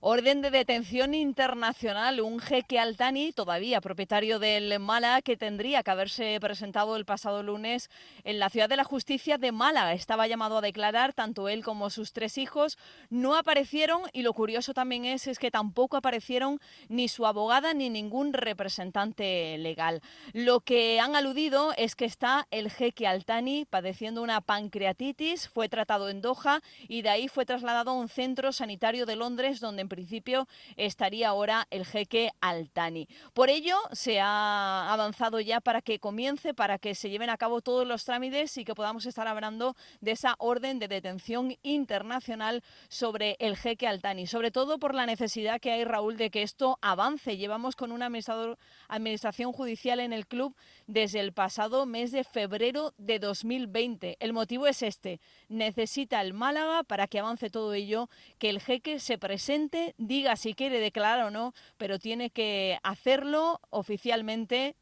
[0.00, 2.20] Orden de detención internacional.
[2.20, 7.90] Un jeque Altani, todavía propietario del Málaga, que tendría que haberse presentado el pasado lunes
[8.24, 9.92] en la Ciudad de la Justicia de Málaga.
[9.92, 12.78] Estaba llamado a declarar, tanto él como sus tres hijos.
[13.10, 17.90] No aparecieron y lo curioso también es, es que tampoco aparecieron ni su abogada ni
[17.90, 20.02] ningún representante legal.
[20.32, 26.08] Lo que han aludido es que está el jeque Altani padeciendo una pancreatitis, fue tratado
[26.08, 29.88] en Doha y de ahí fue trasladado a un centro sanitario de Londres donde en
[29.88, 30.46] principio
[30.76, 33.08] estaría ahora el jeque Altani.
[33.32, 37.60] Por ello se ha avanzado ya para que comience, para que se lleven a cabo
[37.60, 43.36] todos los trámites y que podamos estar hablando de esa orden de detención internacional sobre
[43.38, 47.36] el jeque Altani, sobre todo por la necesidad que hay, Raúl, de que esto avance.
[47.36, 50.54] Llevamos con una administración judicial en el club
[50.86, 54.16] desde el pasado mes de febrero de 2020.
[54.20, 55.20] El motivo es este.
[55.48, 58.08] Necesita el Málaga para que avance todo ello,
[58.38, 63.60] que el jeque se presente, diga si quiere declarar o no, pero tiene que hacerlo
[63.70, 64.76] oficialmente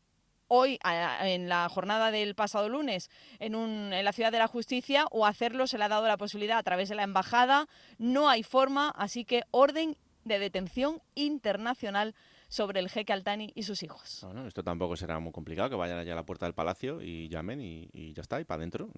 [0.55, 5.07] hoy en la jornada del pasado lunes en, un, en, la Ciudad de la Justicia
[5.11, 7.69] o hacerlo se le ha dado la posibilidad a través de la embajada.
[7.97, 12.15] No hay forma, así que orden de detención internacional
[12.53, 14.21] sobre el jeque Altani y sus hijos.
[14.25, 17.27] Bueno, esto tampoco será muy complicado, que vayan allá a la puerta del palacio y
[17.31, 18.91] llamen y, ya está, y para adentro.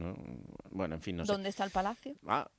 [0.72, 1.30] Bueno, en fin, no sé.
[1.30, 2.16] ¿Dónde está el palacio?
[2.26, 2.50] Ah,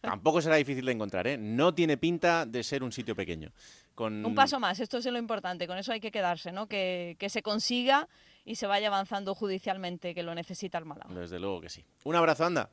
[0.00, 1.36] tampoco será difícil de encontrar, ¿eh?
[1.36, 3.50] No tiene pinta de ser un sitio pequeño.
[3.96, 4.24] Con...
[4.24, 6.68] Un paso más, esto es lo importante, con eso hay que quedarse, ¿no?
[6.68, 8.08] Que, que se consiga
[8.44, 11.12] y se vaya avanzando judicialmente, que lo necesita el Málaga.
[11.12, 11.84] Desde luego que sí.
[12.04, 12.70] Un abrazo, anda.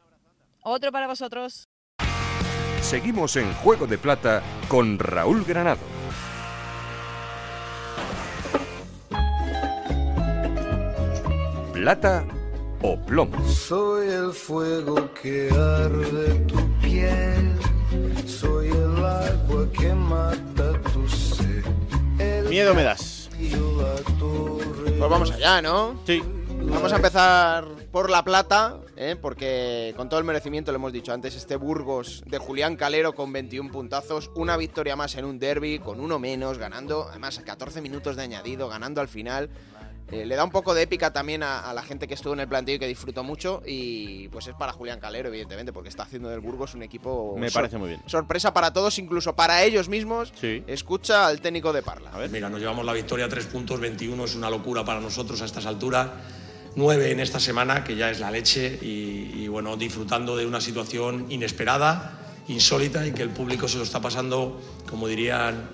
[0.62, 1.68] Otro para vosotros.
[2.82, 5.97] Seguimos en Juego de Plata con Raúl Granado.
[11.78, 12.26] Plata
[12.82, 13.38] o plomo.
[13.48, 17.54] Soy el fuego que arde tu piel,
[18.26, 21.64] soy el agua que mata tu sed.
[22.50, 23.30] Miedo me das.
[23.38, 26.00] Pues vamos allá, ¿no?
[26.06, 26.24] Sí.
[26.64, 29.16] Vamos a empezar por La Plata, ¿eh?
[29.22, 33.32] porque con todo el merecimiento, lo hemos dicho antes, este Burgos de Julián Calero con
[33.32, 37.82] 21 puntazos, una victoria más en un derby, con uno menos, ganando, además a 14
[37.82, 39.50] minutos de añadido, ganando al final.
[40.12, 42.48] Eh, le da un poco de épica también a, la gente que estuvo en el
[42.48, 43.62] plantillo y que disfrutó mucho.
[43.66, 47.36] Y pues es para Julián Calero, evidentemente, porque está haciendo del Burgos un equipo.
[47.38, 48.02] Me parece muy bien.
[48.06, 50.32] Sorpresa para todos, incluso para ellos mismos.
[50.40, 50.64] Sí.
[50.68, 52.12] Escucha al técnico de Parla.
[52.12, 52.30] A ver.
[52.30, 55.66] Mira, nos llevamos la victoria, tres puntos, 21 es una locura para nosotros a estas
[55.66, 56.10] alturas.
[56.76, 58.80] Nueve en esta semana, que ya es la leche.
[58.82, 63.84] Y, y bueno, disfrutando de una situación inesperada, insólita y que el público se lo
[63.84, 65.70] está pasando, como dirían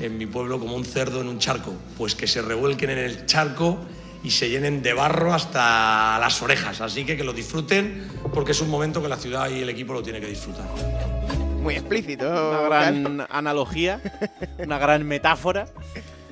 [0.00, 3.26] en mi pueblo como un cerdo en un charco, pues que se revuelquen en el
[3.26, 3.78] charco
[4.22, 6.80] y se llenen de barro hasta las orejas.
[6.80, 9.92] Así que que lo disfruten porque es un momento que la ciudad y el equipo
[9.92, 10.66] lo tiene que disfrutar.
[11.60, 12.26] Muy explícito.
[12.26, 14.00] Una gran analogía,
[14.58, 15.66] una gran metáfora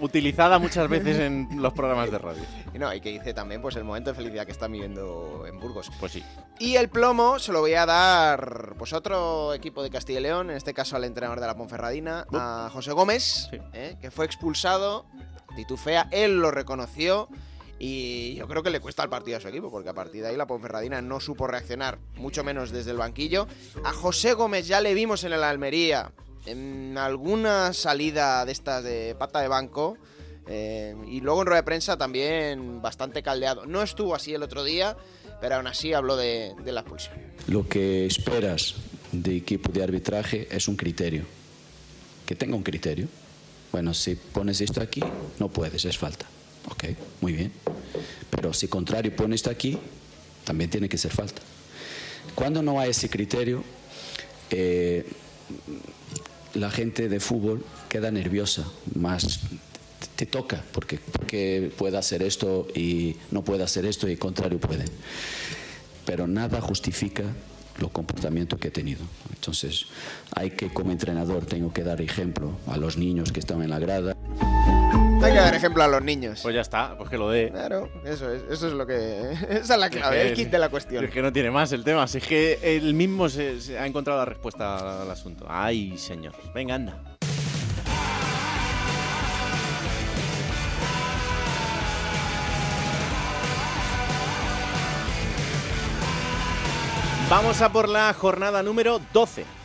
[0.05, 2.43] utilizada muchas veces en los programas de radio.
[2.73, 5.59] Y no, y que dice también pues el momento de felicidad que están viviendo en
[5.59, 5.91] Burgos.
[5.99, 6.23] Pues sí.
[6.59, 10.51] Y el plomo se lo voy a dar pues otro equipo de Castilla y León,
[10.51, 13.97] en este caso al entrenador de la Ponferradina, a José Gómez, ¿eh?
[14.01, 15.07] que fue expulsado,
[15.57, 17.29] titufea, él lo reconoció.
[17.79, 20.29] Y yo creo que le cuesta el partido a su equipo, porque a partir de
[20.29, 23.49] ahí la Ponferradina no supo reaccionar, mucho menos desde el banquillo.
[23.85, 26.13] A José Gómez ya le vimos en el Almería,
[26.47, 29.97] en alguna salida de estas de pata de banco.
[30.47, 33.65] Eh, y luego en rueda de prensa también bastante caldeado.
[33.67, 34.97] No estuvo así el otro día,
[35.41, 37.15] pero aún así habló de, la expulsión.
[37.47, 38.75] Lo que esperas
[39.13, 41.25] de equipo de arbitraje es un criterio.
[42.27, 43.09] Que tenga un criterio.
[43.73, 45.03] Bueno, si pones esto aquí,
[45.39, 46.27] no puedes, es falta.
[46.71, 46.85] Ok,
[47.21, 47.53] muy bien.
[48.31, 49.79] Pero si contrario pones esto aquí,
[50.45, 51.43] también tiene que ser falta.
[52.35, 53.65] Cuando no hay ese criterio,
[54.51, 55.05] eh,
[56.55, 59.41] la gente de fútbol queda nerviosa, más
[60.17, 60.99] te toca, porque,
[61.77, 64.85] puede hacer esto y no puede hacer esto y el contrario puede.
[66.07, 67.25] Pero nada justifica
[67.79, 69.01] los comportamientos que he tenido.
[69.35, 69.87] Entonces,
[70.33, 73.79] hay que, como entrenador, tengo que dar ejemplo a los niños que están en la
[73.79, 74.17] grada.
[75.25, 76.41] Hay que dar ejemplo a los niños.
[76.43, 77.51] Pues ya está, pues que lo dé.
[77.51, 79.33] Claro, eso es, eso es lo que.
[79.49, 81.03] Esa es la clave, el kit de la cuestión.
[81.03, 84.19] Es que no tiene más el tema, es que él mismo se, se ha encontrado
[84.19, 85.47] la respuesta al asunto.
[85.49, 86.35] Ay, señor.
[86.55, 86.99] Venga, anda.
[97.31, 99.64] Vamos a por la jornada número 12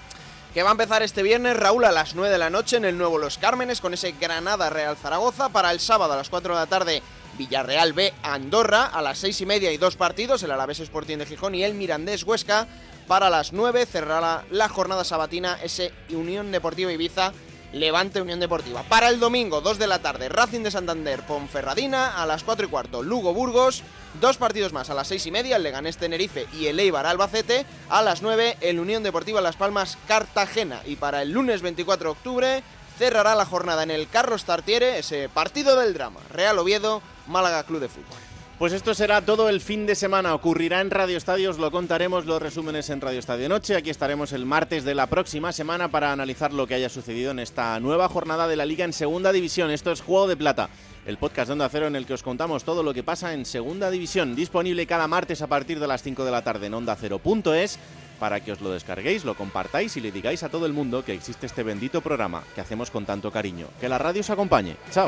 [0.60, 2.98] que va a empezar este viernes, Raúl, a las 9 de la noche en el
[2.98, 5.48] nuevo Los Cármenes con ese Granada Real Zaragoza.
[5.48, 7.02] Para el sábado a las 4 de la tarde,
[7.38, 8.88] Villarreal B Andorra.
[8.88, 11.76] A las 6 y media y dos partidos, el Alavés Sporting de Gijón y el
[11.76, 12.68] Mirandés Huesca.
[13.08, 17.32] Para las 9 cerrará la jornada sabatina ese Unión Deportiva Ibiza
[17.74, 18.84] Levante Unión Deportiva.
[18.84, 22.70] Para el domingo, 2 de la tarde, Racing de Santander, Ponferradina, a las 4 y
[22.70, 23.84] cuarto, Lugo Burgos,
[24.20, 27.66] dos partidos más a las 6 y media, el Leganés Tenerife y el Eibar Albacete,
[27.90, 32.12] a las 9 el Unión Deportiva Las Palmas Cartagena y para el lunes 24 de
[32.12, 32.64] octubre
[32.98, 37.80] cerrará la jornada en el Carlos Tartiere, ese partido del drama, Real Oviedo, Málaga Club
[37.80, 38.29] de Fútbol.
[38.60, 40.36] Pues esto será todo el fin de semana.
[40.36, 43.78] Ocurrirá en Radio Estadio, os lo contaremos los resúmenes en Radio Estadio Noche.
[43.78, 47.40] Aquí estaremos el martes de la próxima semana para analizar lo que haya sucedido en
[47.40, 49.72] esta nueva jornada de la Liga en Segunda División.
[49.72, 50.70] Esto es Juego de Plata,
[51.06, 53.46] el podcast de Onda Cero en el que os contamos todo lo que pasa en
[53.46, 54.36] Segunda División.
[54.36, 57.80] Disponible cada martes a partir de las 5 de la tarde en Onda Cero.es
[58.20, 61.14] para que os lo descarguéis, lo compartáis y le digáis a todo el mundo que
[61.14, 63.68] existe este bendito programa que hacemos con tanto cariño.
[63.80, 64.76] Que la radio os acompañe.
[64.92, 65.08] Chao.